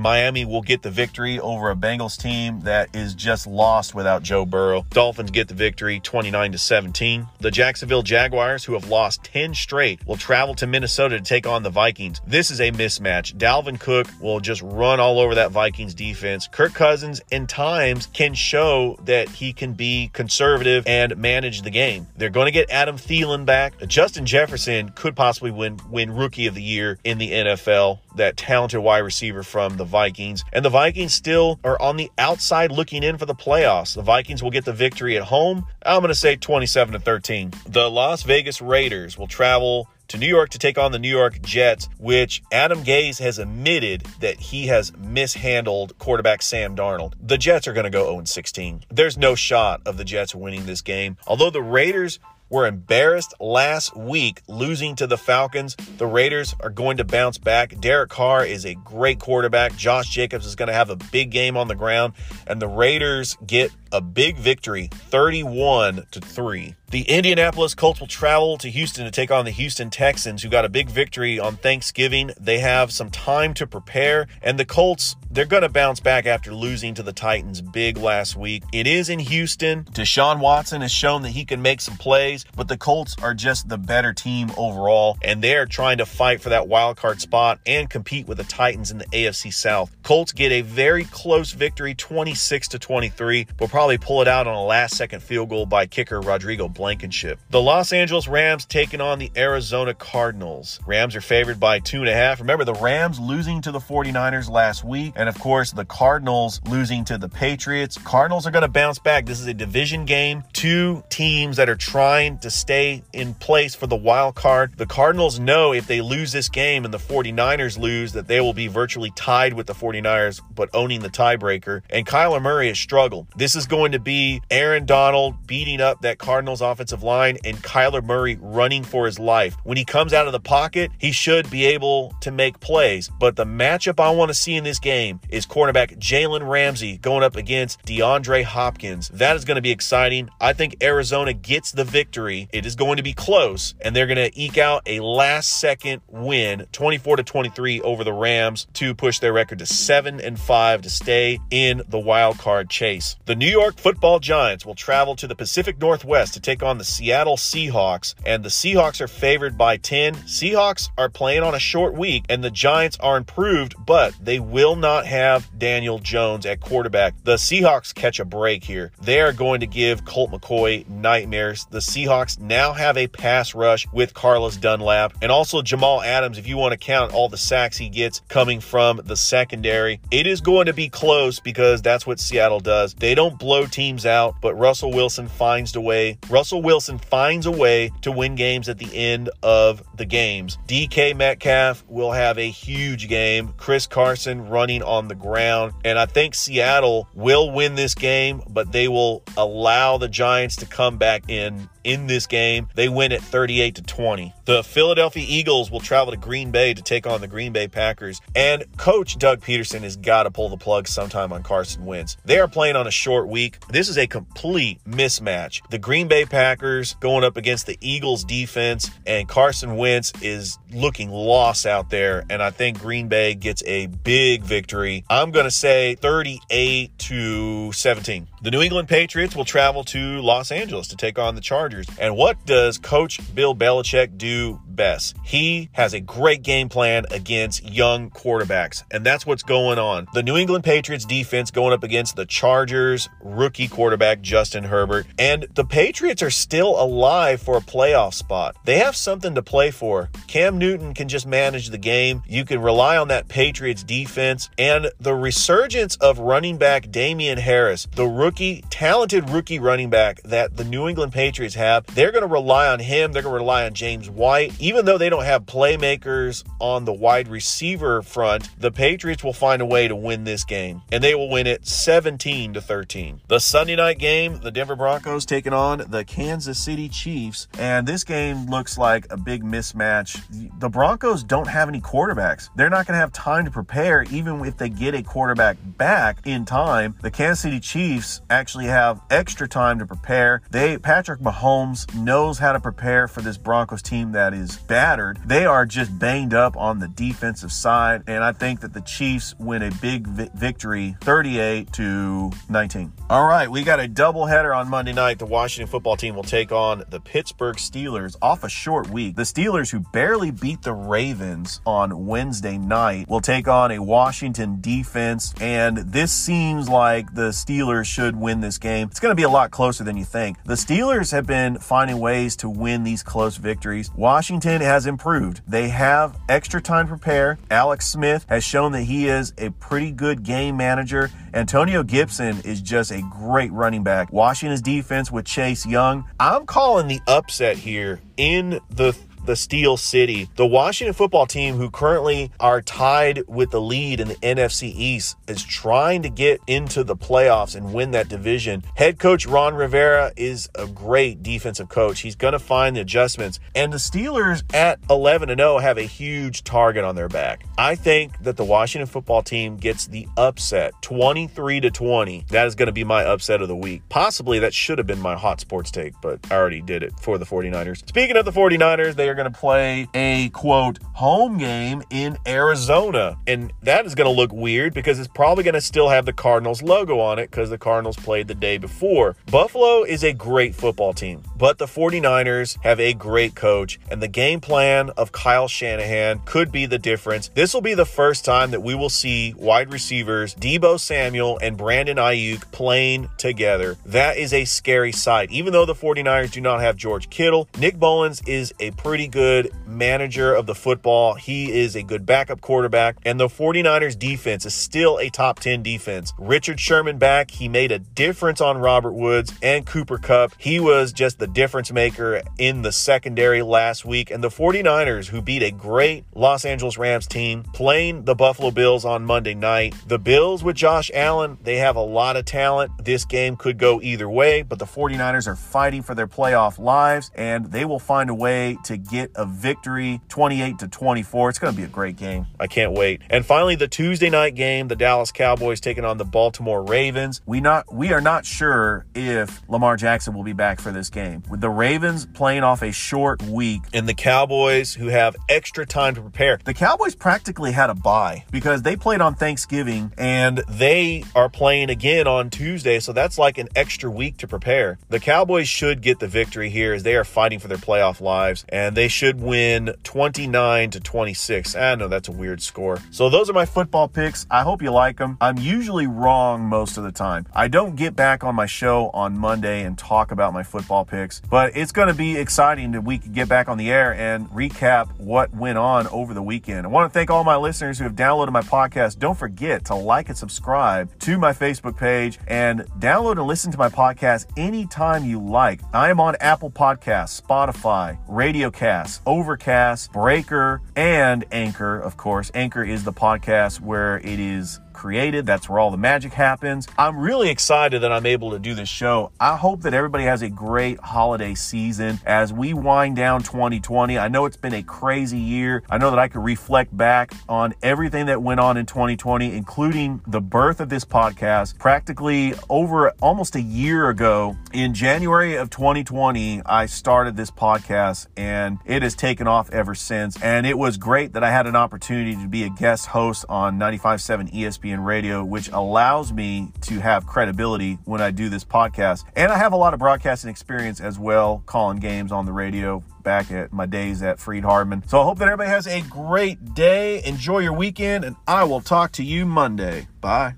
Miami 0.00 0.44
will 0.44 0.62
get 0.62 0.82
the 0.82 0.90
victory 0.90 1.40
over 1.40 1.70
a 1.70 1.76
Bengals 1.76 2.16
team 2.16 2.60
that 2.60 2.94
is 2.94 3.14
just 3.14 3.46
lost 3.46 3.94
without 3.94 4.22
Joe 4.22 4.46
Burrow. 4.46 4.86
Dolphins 4.90 5.32
get 5.32 5.48
the 5.48 5.54
victory 5.54 5.98
29 6.00 6.52
to 6.52 6.58
17. 6.58 7.26
The 7.40 7.50
Jacksonville 7.50 8.02
Jaguars, 8.02 8.64
who 8.64 8.74
have 8.74 8.88
lost 8.88 9.24
10 9.24 9.54
straight, 9.54 10.06
will 10.06 10.16
travel 10.16 10.54
to 10.54 10.66
Minnesota 10.66 11.18
to 11.18 11.24
take 11.24 11.46
on 11.46 11.62
the 11.64 11.70
Vikings. 11.70 12.20
This 12.26 12.50
is 12.50 12.60
a 12.60 12.70
mismatch. 12.70 13.34
Dalvin 13.36 13.80
Cook 13.80 14.06
will 14.20 14.40
just 14.40 14.62
run 14.62 15.00
all 15.00 15.18
over 15.18 15.34
that 15.34 15.50
Vikings 15.50 15.94
defense 15.94 16.35
defense, 16.36 16.48
Kirk 16.48 16.74
Cousins 16.74 17.20
in 17.30 17.46
times 17.46 18.08
can 18.12 18.34
show 18.34 18.98
that 19.04 19.28
he 19.28 19.52
can 19.52 19.72
be 19.72 20.10
conservative 20.12 20.84
and 20.86 21.16
manage 21.16 21.62
the 21.62 21.70
game. 21.70 22.06
They're 22.16 22.30
going 22.30 22.46
to 22.46 22.52
get 22.52 22.70
Adam 22.70 22.96
Thielen 22.96 23.44
back. 23.46 23.74
Justin 23.86 24.26
Jefferson 24.26 24.90
could 24.90 25.16
possibly 25.16 25.50
win 25.50 25.78
win 25.90 26.14
rookie 26.14 26.46
of 26.46 26.54
the 26.54 26.62
year 26.62 26.98
in 27.04 27.18
the 27.18 27.32
NFL, 27.32 28.00
that 28.16 28.36
talented 28.36 28.80
wide 28.80 28.98
receiver 28.98 29.42
from 29.42 29.76
the 29.76 29.84
Vikings. 29.84 30.44
And 30.52 30.64
the 30.64 30.70
Vikings 30.70 31.14
still 31.14 31.58
are 31.64 31.80
on 31.80 31.96
the 31.96 32.10
outside 32.18 32.72
looking 32.72 33.02
in 33.02 33.18
for 33.18 33.26
the 33.26 33.34
playoffs. 33.34 33.94
The 33.94 34.02
Vikings 34.02 34.42
will 34.42 34.50
get 34.50 34.64
the 34.64 34.72
victory 34.72 35.16
at 35.16 35.24
home. 35.24 35.66
I'm 35.84 36.00
going 36.00 36.08
to 36.08 36.14
say 36.14 36.36
27 36.36 36.92
to 36.92 37.00
13. 37.00 37.52
The 37.68 37.90
Las 37.90 38.22
Vegas 38.22 38.60
Raiders 38.60 39.16
will 39.16 39.28
travel 39.28 39.88
to 40.08 40.18
New 40.18 40.26
York 40.26 40.50
to 40.50 40.58
take 40.58 40.78
on 40.78 40.92
the 40.92 40.98
New 40.98 41.10
York 41.10 41.40
Jets, 41.42 41.88
which 41.98 42.42
Adam 42.52 42.82
Gase 42.84 43.18
has 43.18 43.38
admitted 43.38 44.02
that 44.20 44.38
he 44.38 44.66
has 44.66 44.96
mishandled 44.96 45.98
quarterback 45.98 46.42
Sam 46.42 46.76
Darnold. 46.76 47.14
The 47.20 47.38
Jets 47.38 47.66
are 47.66 47.72
going 47.72 47.84
to 47.84 47.90
go 47.90 48.10
0 48.12 48.24
16. 48.24 48.84
There's 48.90 49.16
no 49.16 49.34
shot 49.34 49.82
of 49.86 49.96
the 49.96 50.04
Jets 50.04 50.34
winning 50.34 50.66
this 50.66 50.82
game. 50.82 51.16
Although 51.26 51.50
the 51.50 51.62
Raiders 51.62 52.18
were 52.48 52.66
embarrassed 52.66 53.34
last 53.40 53.96
week 53.96 54.42
losing 54.48 54.94
to 54.96 55.06
the 55.06 55.18
Falcons. 55.18 55.76
The 55.98 56.06
Raiders 56.06 56.54
are 56.60 56.70
going 56.70 56.98
to 56.98 57.04
bounce 57.04 57.38
back. 57.38 57.78
Derek 57.80 58.10
Carr 58.10 58.44
is 58.44 58.64
a 58.64 58.74
great 58.74 59.18
quarterback. 59.18 59.76
Josh 59.76 60.08
Jacobs 60.08 60.46
is 60.46 60.54
going 60.54 60.68
to 60.68 60.74
have 60.74 60.90
a 60.90 60.96
big 60.96 61.30
game 61.30 61.56
on 61.56 61.68
the 61.68 61.74
ground, 61.74 62.14
and 62.46 62.60
the 62.60 62.68
Raiders 62.68 63.36
get 63.46 63.70
a 63.92 64.00
big 64.00 64.36
victory 64.36 64.88
31 64.92 66.06
to 66.12 66.20
3. 66.20 66.74
The 66.88 67.02
Indianapolis 67.02 67.74
Colts 67.74 67.98
will 67.98 68.06
travel 68.06 68.56
to 68.58 68.70
Houston 68.70 69.04
to 69.06 69.10
take 69.10 69.32
on 69.32 69.44
the 69.44 69.50
Houston 69.50 69.90
Texans, 69.90 70.44
who 70.44 70.48
got 70.48 70.64
a 70.64 70.68
big 70.68 70.88
victory 70.88 71.36
on 71.36 71.56
Thanksgiving. 71.56 72.30
They 72.38 72.60
have 72.60 72.92
some 72.92 73.10
time 73.10 73.54
to 73.54 73.66
prepare, 73.66 74.28
and 74.40 74.56
the 74.56 74.64
Colts, 74.64 75.16
they're 75.28 75.46
going 75.46 75.64
to 75.64 75.68
bounce 75.68 75.98
back 75.98 76.26
after 76.26 76.54
losing 76.54 76.94
to 76.94 77.02
the 77.02 77.12
Titans 77.12 77.60
big 77.60 77.96
last 77.96 78.36
week. 78.36 78.62
It 78.72 78.86
is 78.86 79.08
in 79.08 79.18
Houston. 79.18 79.82
Deshaun 79.82 80.38
Watson 80.38 80.80
has 80.80 80.92
shown 80.92 81.22
that 81.22 81.30
he 81.30 81.44
can 81.44 81.60
make 81.60 81.80
some 81.80 81.96
plays, 81.96 82.44
but 82.54 82.68
the 82.68 82.76
Colts 82.76 83.16
are 83.20 83.34
just 83.34 83.68
the 83.68 83.78
better 83.78 84.12
team 84.12 84.52
overall, 84.56 85.18
and 85.22 85.42
they're 85.42 85.66
trying 85.66 85.98
to 85.98 86.06
fight 86.06 86.40
for 86.40 86.50
that 86.50 86.68
wild 86.68 86.96
card 86.96 87.20
spot 87.20 87.58
and 87.66 87.90
compete 87.90 88.28
with 88.28 88.38
the 88.38 88.44
Titans 88.44 88.92
in 88.92 88.98
the 88.98 89.06
AFC 89.06 89.52
South. 89.52 89.90
Colts 90.04 90.30
get 90.30 90.52
a 90.52 90.60
very 90.60 91.02
close 91.02 91.50
victory, 91.50 91.96
26 91.96 92.68
to 92.68 92.78
23, 92.78 93.48
but 93.56 93.70
probably 93.70 93.98
pull 93.98 94.22
it 94.22 94.28
out 94.28 94.46
on 94.46 94.54
a 94.54 94.64
last 94.64 94.96
second 94.96 95.20
field 95.20 95.48
goal 95.48 95.66
by 95.66 95.84
kicker 95.84 96.20
Rodrigo 96.20 96.68
Blankenship. 96.76 97.38
The 97.50 97.60
Los 97.60 97.92
Angeles 97.92 98.28
Rams 98.28 98.64
taking 98.64 99.00
on 99.00 99.18
the 99.18 99.30
Arizona 99.36 99.94
Cardinals. 99.94 100.80
Rams 100.86 101.16
are 101.16 101.20
favored 101.20 101.58
by 101.58 101.78
two 101.78 102.00
and 102.00 102.08
a 102.08 102.14
half. 102.14 102.40
Remember, 102.40 102.64
the 102.64 102.74
Rams 102.74 103.18
losing 103.18 103.62
to 103.62 103.72
the 103.72 103.78
49ers 103.78 104.50
last 104.50 104.84
week, 104.84 105.14
and 105.16 105.28
of 105.28 105.38
course, 105.38 105.72
the 105.72 105.84
Cardinals 105.84 106.60
losing 106.68 107.04
to 107.06 107.18
the 107.18 107.28
Patriots. 107.28 107.98
Cardinals 107.98 108.46
are 108.46 108.50
going 108.50 108.62
to 108.62 108.68
bounce 108.68 108.98
back. 108.98 109.26
This 109.26 109.40
is 109.40 109.46
a 109.46 109.54
division 109.54 110.04
game. 110.04 110.44
Two 110.52 111.02
teams 111.08 111.56
that 111.56 111.68
are 111.68 111.76
trying 111.76 112.38
to 112.38 112.50
stay 112.50 113.02
in 113.12 113.34
place 113.34 113.74
for 113.74 113.86
the 113.86 113.96
wild 113.96 114.34
card. 114.34 114.76
The 114.76 114.86
Cardinals 114.86 115.38
know 115.38 115.72
if 115.72 115.86
they 115.86 116.00
lose 116.00 116.32
this 116.32 116.48
game 116.48 116.84
and 116.84 116.92
the 116.92 116.98
49ers 116.98 117.78
lose, 117.78 118.12
that 118.12 118.28
they 118.28 118.40
will 118.40 118.52
be 118.52 118.68
virtually 118.68 119.12
tied 119.16 119.54
with 119.54 119.66
the 119.66 119.74
49ers, 119.74 120.40
but 120.54 120.68
owning 120.74 121.00
the 121.00 121.08
tiebreaker. 121.08 121.82
And 121.90 122.06
Kyler 122.06 122.42
Murray 122.42 122.68
has 122.68 122.78
struggled. 122.78 123.26
This 123.36 123.56
is 123.56 123.66
going 123.66 123.92
to 123.92 123.98
be 123.98 124.42
Aaron 124.50 124.86
Donald 124.86 125.46
beating 125.46 125.80
up 125.80 126.02
that 126.02 126.18
Cardinals 126.18 126.62
offensive 126.70 127.02
line 127.02 127.38
and 127.44 127.56
Kyler 127.58 128.04
Murray 128.04 128.38
running 128.40 128.84
for 128.84 129.06
his 129.06 129.18
life. 129.18 129.56
When 129.64 129.76
he 129.76 129.84
comes 129.84 130.12
out 130.12 130.26
of 130.26 130.32
the 130.32 130.40
pocket, 130.40 130.90
he 130.98 131.12
should 131.12 131.50
be 131.50 131.66
able 131.66 132.14
to 132.20 132.30
make 132.30 132.60
plays. 132.60 133.10
But 133.18 133.36
the 133.36 133.44
matchup 133.44 134.00
I 134.00 134.10
want 134.10 134.28
to 134.30 134.34
see 134.34 134.54
in 134.54 134.64
this 134.64 134.78
game 134.78 135.20
is 135.28 135.46
cornerback 135.46 135.98
Jalen 135.98 136.48
Ramsey 136.48 136.98
going 136.98 137.22
up 137.22 137.36
against 137.36 137.82
DeAndre 137.84 138.44
Hopkins. 138.44 139.08
That 139.10 139.36
is 139.36 139.44
going 139.44 139.56
to 139.56 139.62
be 139.62 139.70
exciting. 139.70 140.28
I 140.40 140.52
think 140.52 140.76
Arizona 140.82 141.32
gets 141.32 141.72
the 141.72 141.84
victory. 141.84 142.48
It 142.52 142.66
is 142.66 142.76
going 142.76 142.96
to 142.96 143.02
be 143.02 143.12
close, 143.12 143.74
and 143.80 143.94
they're 143.94 144.06
going 144.06 144.16
to 144.16 144.40
eke 144.40 144.58
out 144.58 144.82
a 144.86 145.00
last 145.00 145.60
second 145.60 146.02
win, 146.08 146.66
24 146.72 147.16
to 147.16 147.22
23 147.22 147.80
over 147.82 148.04
the 148.04 148.12
Rams 148.12 148.66
to 148.74 148.94
push 148.94 149.18
their 149.18 149.32
record 149.32 149.58
to 149.60 149.66
7 149.66 150.20
and 150.20 150.38
5 150.38 150.82
to 150.82 150.90
stay 150.90 151.38
in 151.50 151.82
the 151.88 151.98
wild 151.98 152.38
card 152.38 152.70
chase. 152.70 153.16
The 153.26 153.36
New 153.36 153.48
York 153.48 153.78
Football 153.78 154.20
Giants 154.20 154.64
will 154.66 154.74
travel 154.74 155.16
to 155.16 155.26
the 155.26 155.34
Pacific 155.34 155.78
Northwest 155.80 156.34
to 156.34 156.40
take 156.40 156.55
on 156.62 156.78
the 156.78 156.84
Seattle 156.84 157.36
Seahawks, 157.36 158.14
and 158.24 158.44
the 158.44 158.48
Seahawks 158.48 159.00
are 159.00 159.08
favored 159.08 159.58
by 159.58 159.76
10. 159.76 160.14
Seahawks 160.14 160.90
are 160.96 161.08
playing 161.08 161.42
on 161.42 161.54
a 161.54 161.58
short 161.58 161.94
week, 161.94 162.24
and 162.28 162.42
the 162.42 162.50
Giants 162.50 162.96
are 163.00 163.16
improved, 163.16 163.74
but 163.84 164.14
they 164.20 164.38
will 164.38 164.76
not 164.76 165.06
have 165.06 165.48
Daniel 165.58 165.98
Jones 165.98 166.46
at 166.46 166.60
quarterback. 166.60 167.14
The 167.24 167.36
Seahawks 167.36 167.94
catch 167.94 168.20
a 168.20 168.24
break 168.24 168.64
here. 168.64 168.92
They 169.02 169.20
are 169.20 169.32
going 169.32 169.60
to 169.60 169.66
give 169.66 170.04
Colt 170.04 170.30
McCoy 170.30 170.88
nightmares. 170.88 171.66
The 171.70 171.78
Seahawks 171.78 172.38
now 172.38 172.72
have 172.72 172.96
a 172.96 173.06
pass 173.06 173.54
rush 173.54 173.86
with 173.92 174.14
Carlos 174.14 174.56
Dunlap 174.56 175.14
and 175.22 175.32
also 175.32 175.62
Jamal 175.62 176.02
Adams, 176.02 176.38
if 176.38 176.46
you 176.46 176.56
want 176.56 176.72
to 176.72 176.78
count 176.78 177.12
all 177.12 177.28
the 177.28 177.36
sacks 177.36 177.76
he 177.76 177.88
gets 177.88 178.20
coming 178.28 178.60
from 178.60 179.00
the 179.04 179.16
secondary. 179.16 180.00
It 180.10 180.26
is 180.26 180.40
going 180.40 180.66
to 180.66 180.72
be 180.72 180.88
close 180.88 181.40
because 181.40 181.82
that's 181.82 182.06
what 182.06 182.20
Seattle 182.20 182.60
does. 182.60 182.94
They 182.94 183.14
don't 183.14 183.38
blow 183.38 183.66
teams 183.66 184.06
out, 184.06 184.36
but 184.40 184.54
Russell 184.54 184.92
Wilson 184.92 185.28
finds 185.28 185.74
a 185.74 185.80
way. 185.80 186.18
Russell 186.30 186.45
Wilson 186.52 186.98
finds 186.98 187.46
a 187.46 187.50
way 187.50 187.90
to 188.02 188.12
win 188.12 188.34
games 188.34 188.68
at 188.68 188.78
the 188.78 188.94
end 188.94 189.30
of 189.42 189.82
the 189.96 190.04
games. 190.04 190.58
DK 190.66 191.16
Metcalf 191.16 191.84
will 191.88 192.12
have 192.12 192.38
a 192.38 192.48
huge 192.48 193.08
game. 193.08 193.52
Chris 193.56 193.86
Carson 193.86 194.48
running 194.48 194.82
on 194.82 195.08
the 195.08 195.14
ground. 195.14 195.72
And 195.84 195.98
I 195.98 196.06
think 196.06 196.34
Seattle 196.34 197.08
will 197.14 197.50
win 197.50 197.74
this 197.74 197.94
game, 197.94 198.42
but 198.48 198.72
they 198.72 198.88
will 198.88 199.22
allow 199.36 199.98
the 199.98 200.08
Giants 200.08 200.56
to 200.56 200.66
come 200.66 200.98
back 200.98 201.28
in 201.28 201.68
in 201.86 202.06
this 202.06 202.26
game. 202.26 202.68
They 202.74 202.88
win 202.88 203.12
at 203.12 203.22
38 203.22 203.76
to 203.76 203.82
20. 203.82 204.34
The 204.44 204.62
Philadelphia 204.62 205.24
Eagles 205.26 205.70
will 205.70 205.80
travel 205.80 206.12
to 206.12 206.18
Green 206.18 206.50
Bay 206.50 206.74
to 206.74 206.82
take 206.82 207.06
on 207.06 207.20
the 207.20 207.28
Green 207.28 207.52
Bay 207.52 207.68
Packers. 207.68 208.20
And 208.34 208.64
coach 208.76 209.16
Doug 209.18 209.40
Pederson 209.40 209.82
has 209.82 209.96
got 209.96 210.24
to 210.24 210.30
pull 210.30 210.48
the 210.48 210.56
plug 210.56 210.88
sometime 210.88 211.32
on 211.32 211.42
Carson 211.42 211.84
Wentz. 211.84 212.16
They 212.24 212.38
are 212.38 212.48
playing 212.48 212.76
on 212.76 212.86
a 212.86 212.90
short 212.90 213.28
week. 213.28 213.58
This 213.68 213.88
is 213.88 213.96
a 213.96 214.06
complete 214.06 214.80
mismatch. 214.84 215.62
The 215.70 215.78
Green 215.78 216.08
Bay 216.08 216.24
Packers 216.24 216.94
going 216.94 217.24
up 217.24 217.36
against 217.36 217.66
the 217.66 217.78
Eagles 217.80 218.24
defense, 218.24 218.90
and 219.06 219.28
Carson 219.28 219.76
Wentz 219.76 220.12
is 220.20 220.58
looking 220.72 221.10
lost 221.10 221.66
out 221.66 221.90
there. 221.90 222.24
And 222.28 222.42
I 222.42 222.50
think 222.50 222.80
Green 222.80 223.08
Bay 223.08 223.34
gets 223.34 223.62
a 223.64 223.86
big 223.86 224.42
victory. 224.42 225.04
I'm 225.08 225.30
going 225.30 225.44
to 225.44 225.50
say 225.50 225.94
38 225.96 226.98
to 226.98 227.72
17. 227.72 228.26
The 228.42 228.50
New 228.50 228.62
England 228.62 228.88
Patriots 228.88 229.36
will 229.36 229.44
travel 229.44 229.84
to 229.84 230.20
Los 230.20 230.50
Angeles 230.50 230.88
to 230.88 230.96
take 230.96 231.18
on 231.18 231.34
the 231.34 231.40
Chargers. 231.40 231.75
And 231.98 232.16
what 232.16 232.44
does 232.46 232.78
Coach 232.78 233.20
Bill 233.34 233.54
Belichick 233.54 234.16
do 234.16 234.60
best? 234.76 235.16
He 235.24 235.70
has 235.72 235.94
a 235.94 236.00
great 236.00 236.42
game 236.42 236.68
plan 236.68 237.06
against 237.10 237.64
young 237.64 238.10
quarterbacks, 238.10 238.84
and 238.90 239.04
that's 239.04 239.26
what's 239.26 239.42
going 239.42 239.78
on. 239.78 240.06
The 240.14 240.22
New 240.22 240.36
England 240.36 240.64
Patriots 240.64 241.04
defense 241.04 241.50
going 241.50 241.72
up 241.72 241.82
against 241.82 242.16
the 242.16 242.26
Chargers 242.26 243.08
rookie 243.20 243.68
quarterback 243.68 244.20
Justin 244.20 244.64
Herbert, 244.64 245.06
and 245.18 245.46
the 245.54 245.64
Patriots 245.64 246.22
are 246.22 246.30
still 246.30 246.80
alive 246.80 247.40
for 247.40 247.56
a 247.56 247.60
playoff 247.60 248.14
spot. 248.14 248.56
They 248.64 248.78
have 248.78 248.94
something 248.94 249.34
to 249.34 249.42
play 249.42 249.70
for. 249.70 250.10
Cam 250.26 250.58
Newton 250.58 250.94
can 250.94 251.08
just 251.08 251.26
manage 251.26 251.70
the 251.70 251.78
game. 251.78 252.22
You 252.26 252.44
can 252.44 252.60
rely 252.60 252.96
on 252.96 253.08
that 253.08 253.28
Patriots 253.28 253.82
defense 253.82 254.50
and 254.58 254.90
the 255.00 255.14
resurgence 255.14 255.96
of 255.96 256.18
running 256.18 256.58
back 256.58 256.90
Damien 256.90 257.38
Harris, 257.38 257.86
the 257.94 258.06
rookie, 258.06 258.64
talented 258.70 259.30
rookie 259.30 259.58
running 259.58 259.90
back 259.90 260.22
that 260.22 260.56
the 260.56 260.64
New 260.64 260.88
England 260.88 261.12
Patriots 261.12 261.54
have. 261.54 261.86
They're 261.94 262.12
going 262.12 262.22
to 262.22 262.28
rely 262.28 262.68
on 262.68 262.80
him. 262.80 263.12
They're 263.12 263.22
going 263.22 263.34
to 263.34 263.38
rely 263.40 263.64
on 263.64 263.74
James 263.74 264.10
White. 264.10 264.60
Even 264.66 264.84
though 264.84 264.98
they 264.98 265.08
don't 265.08 265.24
have 265.24 265.46
playmakers 265.46 266.42
on 266.58 266.86
the 266.86 266.92
wide 266.92 267.28
receiver 267.28 268.02
front, 268.02 268.50
the 268.58 268.72
Patriots 268.72 269.22
will 269.22 269.32
find 269.32 269.62
a 269.62 269.64
way 269.64 269.86
to 269.86 269.94
win 269.94 270.24
this 270.24 270.42
game, 270.42 270.82
and 270.90 271.04
they 271.04 271.14
will 271.14 271.30
win 271.30 271.46
it 271.46 271.64
17 271.64 272.54
to 272.54 272.60
13. 272.60 273.20
The 273.28 273.38
Sunday 273.38 273.76
night 273.76 274.00
game, 274.00 274.40
the 274.42 274.50
Denver 274.50 274.74
Broncos 274.74 275.24
taking 275.24 275.52
on 275.52 275.84
the 275.86 276.04
Kansas 276.04 276.58
City 276.58 276.88
Chiefs, 276.88 277.46
and 277.60 277.86
this 277.86 278.02
game 278.02 278.46
looks 278.46 278.76
like 278.76 279.06
a 279.10 279.16
big 279.16 279.44
mismatch. 279.44 280.20
The 280.58 280.68
Broncos 280.68 281.22
don't 281.22 281.46
have 281.46 281.68
any 281.68 281.80
quarterbacks. 281.80 282.48
They're 282.56 282.68
not 282.68 282.88
going 282.88 282.96
to 282.96 283.00
have 283.00 283.12
time 283.12 283.44
to 283.44 283.52
prepare, 283.52 284.02
even 284.10 284.44
if 284.44 284.56
they 284.56 284.68
get 284.68 284.96
a 284.96 285.02
quarterback 285.04 285.58
back 285.78 286.26
in 286.26 286.44
time. 286.44 286.96
The 287.02 287.12
Kansas 287.12 287.40
City 287.40 287.60
Chiefs 287.60 288.20
actually 288.30 288.66
have 288.66 289.00
extra 289.12 289.46
time 289.46 289.78
to 289.78 289.86
prepare. 289.86 290.42
They 290.50 290.76
Patrick 290.76 291.20
Mahomes 291.20 291.94
knows 291.94 292.40
how 292.40 292.50
to 292.50 292.58
prepare 292.58 293.06
for 293.06 293.20
this 293.20 293.38
Broncos 293.38 293.80
team 293.80 294.10
that 294.10 294.34
is 294.34 294.55
battered. 294.56 295.18
They 295.24 295.44
are 295.46 295.66
just 295.66 295.98
banged 295.98 296.34
up 296.34 296.56
on 296.56 296.78
the 296.78 296.88
defensive 296.88 297.52
side, 297.52 298.02
and 298.06 298.22
I 298.22 298.32
think 298.32 298.60
that 298.60 298.72
the 298.72 298.80
Chiefs 298.80 299.34
win 299.38 299.62
a 299.62 299.70
big 299.82 300.06
vi- 300.06 300.30
victory, 300.34 300.96
38 301.00 301.72
to 301.74 302.30
19. 302.48 302.92
All 303.08 303.26
right, 303.26 303.50
we 303.50 303.62
got 303.62 303.80
a 303.80 303.88
doubleheader 303.88 304.56
on 304.56 304.68
Monday 304.68 304.92
night. 304.92 305.18
The 305.18 305.26
Washington 305.26 305.70
football 305.70 305.96
team 305.96 306.14
will 306.14 306.22
take 306.22 306.52
on 306.52 306.84
the 306.90 307.00
Pittsburgh 307.00 307.56
Steelers 307.56 308.16
off 308.20 308.44
a 308.44 308.48
short 308.48 308.88
week. 308.90 309.16
The 309.16 309.22
Steelers, 309.22 309.70
who 309.70 309.80
barely 309.92 310.30
beat 310.30 310.62
the 310.62 310.72
Ravens 310.72 311.60
on 311.66 312.06
Wednesday 312.06 312.58
night, 312.58 313.08
will 313.08 313.20
take 313.20 313.48
on 313.48 313.70
a 313.70 313.80
Washington 313.82 314.60
defense, 314.60 315.34
and 315.40 315.78
this 315.78 316.12
seems 316.12 316.68
like 316.68 317.14
the 317.14 317.30
Steelers 317.30 317.86
should 317.86 318.16
win 318.16 318.40
this 318.40 318.58
game. 318.58 318.88
It's 318.90 319.00
going 319.00 319.12
to 319.12 319.16
be 319.16 319.22
a 319.22 319.28
lot 319.28 319.50
closer 319.50 319.84
than 319.84 319.96
you 319.96 320.04
think. 320.04 320.42
The 320.44 320.54
Steelers 320.54 321.12
have 321.12 321.26
been 321.26 321.58
finding 321.58 321.98
ways 321.98 322.36
to 322.36 322.48
win 322.48 322.84
these 322.84 323.02
close 323.02 323.36
victories. 323.36 323.90
Washington 323.94 324.45
has 324.46 324.86
improved. 324.86 325.40
They 325.46 325.68
have 325.68 326.18
extra 326.28 326.60
time 326.60 326.86
to 326.86 326.90
prepare. 326.90 327.38
Alex 327.50 327.86
Smith 327.86 328.26
has 328.28 328.44
shown 328.44 328.72
that 328.72 328.82
he 328.82 329.08
is 329.08 329.32
a 329.38 329.50
pretty 329.50 329.90
good 329.90 330.22
game 330.22 330.56
manager. 330.56 331.10
Antonio 331.34 331.82
Gibson 331.82 332.40
is 332.44 332.60
just 332.60 332.90
a 332.90 333.02
great 333.10 333.52
running 333.52 333.82
back. 333.82 334.12
Washington's 334.12 334.62
defense 334.62 335.10
with 335.10 335.24
Chase 335.24 335.66
Young. 335.66 336.04
I'm 336.20 336.46
calling 336.46 336.88
the 336.88 337.00
upset 337.06 337.56
here 337.56 338.00
in 338.16 338.60
the 338.70 338.96
the 339.26 339.36
Steel 339.36 339.76
City. 339.76 340.28
The 340.36 340.46
Washington 340.46 340.94
football 340.94 341.26
team, 341.26 341.56
who 341.56 341.70
currently 341.70 342.30
are 342.40 342.62
tied 342.62 343.24
with 343.26 343.50
the 343.50 343.60
lead 343.60 344.00
in 344.00 344.08
the 344.08 344.14
NFC 344.16 344.72
East, 344.74 345.16
is 345.28 345.42
trying 345.42 346.02
to 346.02 346.08
get 346.08 346.40
into 346.46 346.84
the 346.84 346.96
playoffs 346.96 347.56
and 347.56 347.74
win 347.74 347.90
that 347.90 348.08
division. 348.08 348.64
Head 348.76 348.98
coach 348.98 349.26
Ron 349.26 349.54
Rivera 349.54 350.12
is 350.16 350.48
a 350.54 350.66
great 350.66 351.22
defensive 351.22 351.68
coach. 351.68 352.00
He's 352.00 352.16
going 352.16 352.32
to 352.32 352.38
find 352.38 352.76
the 352.76 352.80
adjustments. 352.80 353.40
And 353.54 353.72
the 353.72 353.78
Steelers 353.78 354.42
at 354.54 354.78
11 354.88 355.36
0 355.36 355.58
have 355.58 355.78
a 355.78 355.82
huge 355.82 356.44
target 356.44 356.84
on 356.84 356.94
their 356.94 357.08
back. 357.08 357.44
I 357.58 357.74
think 357.74 358.22
that 358.22 358.36
the 358.36 358.44
Washington 358.44 358.86
football 358.86 359.22
team 359.22 359.56
gets 359.56 359.86
the 359.86 360.06
upset 360.16 360.72
23 360.82 361.60
to 361.60 361.70
20. 361.70 362.26
That 362.30 362.46
is 362.46 362.54
going 362.54 362.66
to 362.66 362.72
be 362.72 362.84
my 362.84 363.04
upset 363.04 363.42
of 363.42 363.48
the 363.48 363.56
week. 363.56 363.82
Possibly 363.88 364.38
that 364.38 364.54
should 364.54 364.78
have 364.78 364.86
been 364.86 365.00
my 365.00 365.16
hot 365.16 365.40
sports 365.40 365.70
take, 365.70 365.94
but 366.00 366.20
I 366.30 366.36
already 366.36 366.60
did 366.60 366.82
it 366.82 366.92
for 367.00 367.18
the 367.18 367.26
49ers. 367.26 367.88
Speaking 367.88 368.16
of 368.16 368.24
the 368.24 368.30
49ers, 368.30 368.94
they 368.94 369.08
are 369.08 369.15
going 369.16 369.30
to 369.30 369.38
play 369.38 369.88
a 369.94 370.28
quote 370.30 370.78
home 370.94 371.38
game 371.38 371.82
in 371.90 372.16
Arizona. 372.26 373.18
And 373.26 373.52
that 373.62 373.86
is 373.86 373.94
going 373.94 374.08
to 374.10 374.16
look 374.16 374.32
weird 374.32 374.74
because 374.74 374.98
it's 374.98 375.08
probably 375.08 375.44
going 375.44 375.54
to 375.54 375.60
still 375.60 375.88
have 375.88 376.06
the 376.06 376.12
Cardinals 376.12 376.62
logo 376.62 377.00
on 377.00 377.18
it 377.18 377.30
because 377.30 377.50
the 377.50 377.58
Cardinals 377.58 377.96
played 377.96 378.28
the 378.28 378.34
day 378.34 378.58
before. 378.58 379.16
Buffalo 379.30 379.82
is 379.82 380.04
a 380.04 380.12
great 380.12 380.54
football 380.54 380.92
team, 380.92 381.22
but 381.36 381.58
the 381.58 381.66
49ers 381.66 382.62
have 382.62 382.80
a 382.80 382.94
great 382.94 383.34
coach, 383.34 383.78
and 383.90 384.02
the 384.02 384.08
game 384.08 384.40
plan 384.40 384.90
of 384.90 385.12
Kyle 385.12 385.48
Shanahan 385.48 386.20
could 386.24 386.52
be 386.52 386.66
the 386.66 386.78
difference. 386.78 387.28
This 387.34 387.52
will 387.52 387.60
be 387.60 387.74
the 387.74 387.84
first 387.84 388.24
time 388.24 388.50
that 388.52 388.62
we 388.62 388.74
will 388.74 388.88
see 388.88 389.34
wide 389.36 389.72
receivers 389.72 390.34
Deebo 390.34 390.78
Samuel 390.78 391.38
and 391.42 391.56
Brandon 391.56 391.96
Aiyuk 391.96 392.50
playing 392.52 393.08
together. 393.18 393.76
That 393.84 394.16
is 394.16 394.32
a 394.32 394.44
scary 394.44 394.92
sight. 394.92 395.30
Even 395.30 395.52
though 395.52 395.66
the 395.66 395.74
49ers 395.74 396.32
do 396.32 396.40
not 396.40 396.60
have 396.60 396.76
George 396.76 397.10
Kittle, 397.10 397.48
Nick 397.58 397.78
Mullens 397.78 398.22
is 398.26 398.52
a 398.60 398.70
pretty 398.72 399.05
good 399.08 399.50
manager 399.66 400.34
of 400.34 400.46
the 400.46 400.54
football. 400.54 401.14
He 401.14 401.60
is 401.60 401.76
a 401.76 401.82
good 401.82 402.06
backup 402.06 402.40
quarterback, 402.40 402.96
and 403.04 403.18
the 403.20 403.28
49ers 403.28 403.98
defense 403.98 404.46
is 404.46 404.54
still 404.54 404.98
a 404.98 405.10
top 405.10 405.40
10 405.40 405.62
defense. 405.62 406.12
Richard 406.18 406.58
Sherman 406.58 406.98
back, 406.98 407.30
he 407.30 407.48
made 407.48 407.72
a 407.72 407.78
difference 407.78 408.40
on 408.40 408.58
Robert 408.58 408.92
Woods 408.92 409.32
and 409.42 409.66
Cooper 409.66 409.98
Kupp. 409.98 410.32
He 410.38 410.60
was 410.60 410.92
just 410.92 411.18
the 411.18 411.26
difference 411.26 411.72
maker 411.72 412.22
in 412.38 412.62
the 412.62 412.72
secondary 412.72 413.42
last 413.42 413.84
week, 413.84 414.10
and 414.10 414.22
the 414.24 414.28
49ers, 414.28 415.08
who 415.08 415.20
beat 415.20 415.42
a 415.42 415.50
great 415.50 416.04
Los 416.14 416.44
Angeles 416.44 416.78
Rams 416.78 417.06
team, 417.06 417.42
playing 417.52 418.04
the 418.04 418.14
Buffalo 418.14 418.50
Bills 418.50 418.84
on 418.84 419.04
Monday 419.04 419.34
night. 419.34 419.74
The 419.86 419.98
Bills 419.98 420.42
with 420.42 420.56
Josh 420.56 420.90
Allen, 420.94 421.38
they 421.42 421.56
have 421.56 421.76
a 421.76 421.80
lot 421.80 422.16
of 422.16 422.24
talent. 422.24 422.72
This 422.84 423.04
game 423.04 423.36
could 423.36 423.58
go 423.58 423.80
either 423.82 424.08
way, 424.08 424.42
but 424.42 424.58
the 424.58 424.64
49ers 424.64 425.26
are 425.26 425.36
fighting 425.36 425.82
for 425.82 425.94
their 425.94 426.06
playoff 426.06 426.58
lives, 426.58 427.10
and 427.14 427.52
they 427.52 427.64
will 427.64 427.78
find 427.78 428.10
a 428.10 428.14
way 428.14 428.56
to 428.64 428.76
get 428.76 428.95
a 429.14 429.26
victory 429.26 430.00
28 430.08 430.58
to 430.60 430.68
24. 430.68 431.30
It's 431.30 431.38
going 431.38 431.52
to 431.52 431.56
be 431.56 431.64
a 431.64 431.68
great 431.68 431.96
game. 431.96 432.26
I 432.40 432.46
can't 432.46 432.72
wait. 432.72 433.02
And 433.10 433.24
finally, 433.24 433.56
the 433.56 433.68
Tuesday 433.68 434.10
night 434.10 434.34
game, 434.34 434.68
the 434.68 434.76
Dallas 434.76 435.12
Cowboys 435.12 435.60
taking 435.60 435.84
on 435.84 435.98
the 435.98 436.04
Baltimore 436.04 436.62
Ravens. 436.62 437.20
We 437.26 437.40
not 437.40 437.72
we 437.72 437.92
are 437.92 438.00
not 438.00 438.24
sure 438.24 438.86
if 438.94 439.42
Lamar 439.48 439.76
Jackson 439.76 440.14
will 440.14 440.22
be 440.22 440.32
back 440.32 440.60
for 440.60 440.72
this 440.72 440.90
game. 440.90 441.22
With 441.28 441.40
the 441.40 441.50
Ravens 441.50 442.06
playing 442.06 442.42
off 442.42 442.62
a 442.62 442.72
short 442.72 443.22
week 443.22 443.62
and 443.72 443.88
the 443.88 443.94
Cowboys 443.94 444.74
who 444.74 444.86
have 444.88 445.16
extra 445.28 445.66
time 445.66 445.94
to 445.94 446.00
prepare. 446.00 446.38
The 446.44 446.54
Cowboys 446.54 446.94
practically 446.94 447.52
had 447.52 447.70
a 447.70 447.74
bye 447.74 448.24
because 448.30 448.62
they 448.62 448.76
played 448.76 449.00
on 449.00 449.14
Thanksgiving 449.14 449.92
and 449.98 450.38
they 450.48 451.04
are 451.14 451.28
playing 451.28 451.70
again 451.70 452.06
on 452.06 452.30
Tuesday, 452.30 452.80
so 452.80 452.92
that's 452.92 453.18
like 453.18 453.38
an 453.38 453.48
extra 453.56 453.90
week 453.90 454.18
to 454.18 454.28
prepare. 454.28 454.78
The 454.88 455.00
Cowboys 455.00 455.48
should 455.48 455.82
get 455.82 455.98
the 455.98 456.08
victory 456.08 456.50
here 456.50 456.72
as 456.72 456.82
they 456.82 456.94
are 456.96 457.04
fighting 457.04 457.38
for 457.38 457.48
their 457.48 457.58
playoff 457.58 458.00
lives 458.00 458.44
and 458.48 458.76
they 458.76 458.85
should 458.88 459.20
win 459.20 459.74
29 459.84 460.70
to 460.70 460.80
26. 460.80 461.54
I 461.54 461.74
know 461.74 461.88
that's 461.88 462.08
a 462.08 462.12
weird 462.12 462.42
score. 462.42 462.78
So 462.90 463.08
those 463.08 463.30
are 463.30 463.32
my 463.32 463.46
football 463.46 463.88
picks. 463.88 464.26
I 464.30 464.42
hope 464.42 464.62
you 464.62 464.70
like 464.70 464.98
them. 464.98 465.16
I'm 465.20 465.38
usually 465.38 465.86
wrong 465.86 466.42
most 466.42 466.76
of 466.76 466.84
the 466.84 466.92
time. 466.92 467.26
I 467.34 467.48
don't 467.48 467.76
get 467.76 467.96
back 467.96 468.24
on 468.24 468.34
my 468.34 468.46
show 468.46 468.90
on 468.90 469.18
Monday 469.18 469.62
and 469.64 469.76
talk 469.76 470.10
about 470.10 470.32
my 470.32 470.42
football 470.42 470.84
picks, 470.84 471.20
but 471.20 471.56
it's 471.56 471.72
going 471.72 471.88
to 471.88 471.94
be 471.94 472.16
exciting 472.16 472.72
that 472.72 472.82
we 472.82 472.98
can 472.98 473.12
get 473.12 473.28
back 473.28 473.48
on 473.48 473.58
the 473.58 473.70
air 473.70 473.94
and 473.94 474.28
recap 474.30 474.98
what 474.98 475.34
went 475.34 475.58
on 475.58 475.86
over 475.88 476.14
the 476.14 476.22
weekend. 476.22 476.66
I 476.66 476.68
want 476.68 476.92
to 476.92 476.94
thank 476.98 477.10
all 477.10 477.24
my 477.24 477.36
listeners 477.36 477.78
who 477.78 477.84
have 477.84 477.94
downloaded 477.94 478.32
my 478.32 478.42
podcast. 478.42 478.98
Don't 478.98 479.18
forget 479.18 479.64
to 479.66 479.74
like 479.74 480.08
and 480.08 480.16
subscribe 480.16 480.98
to 481.00 481.18
my 481.18 481.32
Facebook 481.32 481.76
page 481.76 482.18
and 482.26 482.60
download 482.78 483.12
and 483.12 483.26
listen 483.26 483.50
to 483.52 483.58
my 483.58 483.68
podcast 483.68 484.26
anytime 484.36 485.04
you 485.04 485.20
like. 485.20 485.60
I 485.72 485.90
am 485.90 486.00
on 486.00 486.16
Apple 486.20 486.50
Podcasts, 486.50 487.20
Spotify, 487.20 487.98
Radiocast, 488.08 488.65
Overcast, 489.06 489.92
Breaker, 489.92 490.60
and 490.74 491.24
Anchor, 491.30 491.78
of 491.78 491.96
course. 491.96 492.32
Anchor 492.34 492.64
is 492.64 492.82
the 492.82 492.92
podcast 492.92 493.60
where 493.60 493.98
it 493.98 494.18
is 494.18 494.58
created. 494.76 495.26
That's 495.26 495.48
where 495.48 495.58
all 495.58 495.72
the 495.72 495.76
magic 495.76 496.12
happens. 496.12 496.68
I'm 496.78 496.98
really 496.98 497.30
excited 497.30 497.82
that 497.82 497.90
I'm 497.90 498.06
able 498.06 498.30
to 498.30 498.38
do 498.38 498.54
this 498.54 498.68
show. 498.68 499.10
I 499.18 499.36
hope 499.36 499.62
that 499.62 499.74
everybody 499.74 500.04
has 500.04 500.22
a 500.22 500.28
great 500.28 500.78
holiday 500.78 501.34
season 501.34 501.98
as 502.06 502.32
we 502.32 502.54
wind 502.54 502.94
down 502.94 503.22
2020. 503.22 503.98
I 503.98 504.08
know 504.08 504.26
it's 504.26 504.36
been 504.36 504.54
a 504.54 504.62
crazy 504.62 505.18
year. 505.18 505.62
I 505.68 505.78
know 505.78 505.90
that 505.90 505.98
I 505.98 506.08
could 506.08 506.22
reflect 506.22 506.76
back 506.76 507.12
on 507.28 507.54
everything 507.62 508.06
that 508.06 508.22
went 508.22 508.38
on 508.38 508.56
in 508.56 508.66
2020, 508.66 509.34
including 509.34 510.02
the 510.06 510.20
birth 510.20 510.60
of 510.60 510.68
this 510.68 510.84
podcast 510.84 511.58
practically 511.58 512.34
over 512.48 512.90
almost 513.00 513.34
a 513.34 513.40
year 513.40 513.88
ago 513.88 514.36
in 514.52 514.74
January 514.74 515.36
of 515.36 515.50
2020. 515.50 516.42
I 516.44 516.66
started 516.66 517.16
this 517.16 517.30
podcast 517.30 518.06
and 518.16 518.58
it 518.64 518.82
has 518.82 518.94
taken 518.94 519.26
off 519.26 519.50
ever 519.50 519.74
since. 519.74 520.20
And 520.22 520.46
it 520.46 520.58
was 520.58 520.76
great 520.76 521.14
that 521.14 521.24
I 521.24 521.30
had 521.30 521.46
an 521.46 521.56
opportunity 521.56 522.14
to 522.16 522.28
be 522.28 522.44
a 522.44 522.50
guest 522.50 522.86
host 522.86 523.24
on 523.28 523.58
95.7 523.58 524.32
ESPN 524.66 524.84
radio, 524.84 525.24
which 525.24 525.48
allows 525.50 526.12
me 526.12 526.52
to 526.62 526.80
have 526.80 527.06
credibility 527.06 527.78
when 527.84 528.00
I 528.00 528.10
do 528.10 528.28
this 528.28 528.44
podcast. 528.44 529.04
And 529.14 529.30
I 529.32 529.38
have 529.38 529.52
a 529.52 529.56
lot 529.56 529.74
of 529.74 529.80
broadcasting 529.80 530.30
experience 530.30 530.80
as 530.80 530.98
well, 530.98 531.42
calling 531.46 531.78
games 531.78 532.12
on 532.12 532.26
the 532.26 532.32
radio 532.32 532.82
back 533.02 533.30
at 533.30 533.52
my 533.52 533.66
days 533.66 534.02
at 534.02 534.18
Freed-Hardeman. 534.18 534.88
So 534.88 535.00
I 535.00 535.04
hope 535.04 535.18
that 535.18 535.28
everybody 535.28 535.50
has 535.50 535.66
a 535.66 535.80
great 535.82 536.54
day. 536.54 537.02
Enjoy 537.04 537.38
your 537.38 537.52
weekend, 537.52 538.04
and 538.04 538.16
I 538.26 538.44
will 538.44 538.60
talk 538.60 538.92
to 538.92 539.04
you 539.04 539.26
Monday. 539.26 539.86
Bye. 540.00 540.34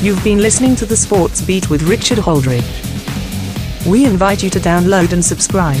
You've 0.00 0.24
been 0.24 0.38
listening 0.38 0.74
to 0.76 0.86
the 0.86 0.96
Sports 0.96 1.40
Beat 1.42 1.70
with 1.70 1.82
Richard 1.82 2.18
Holdridge. 2.18 3.86
We 3.86 4.04
invite 4.04 4.42
you 4.42 4.50
to 4.50 4.58
download 4.58 5.12
and 5.12 5.24
subscribe. 5.24 5.80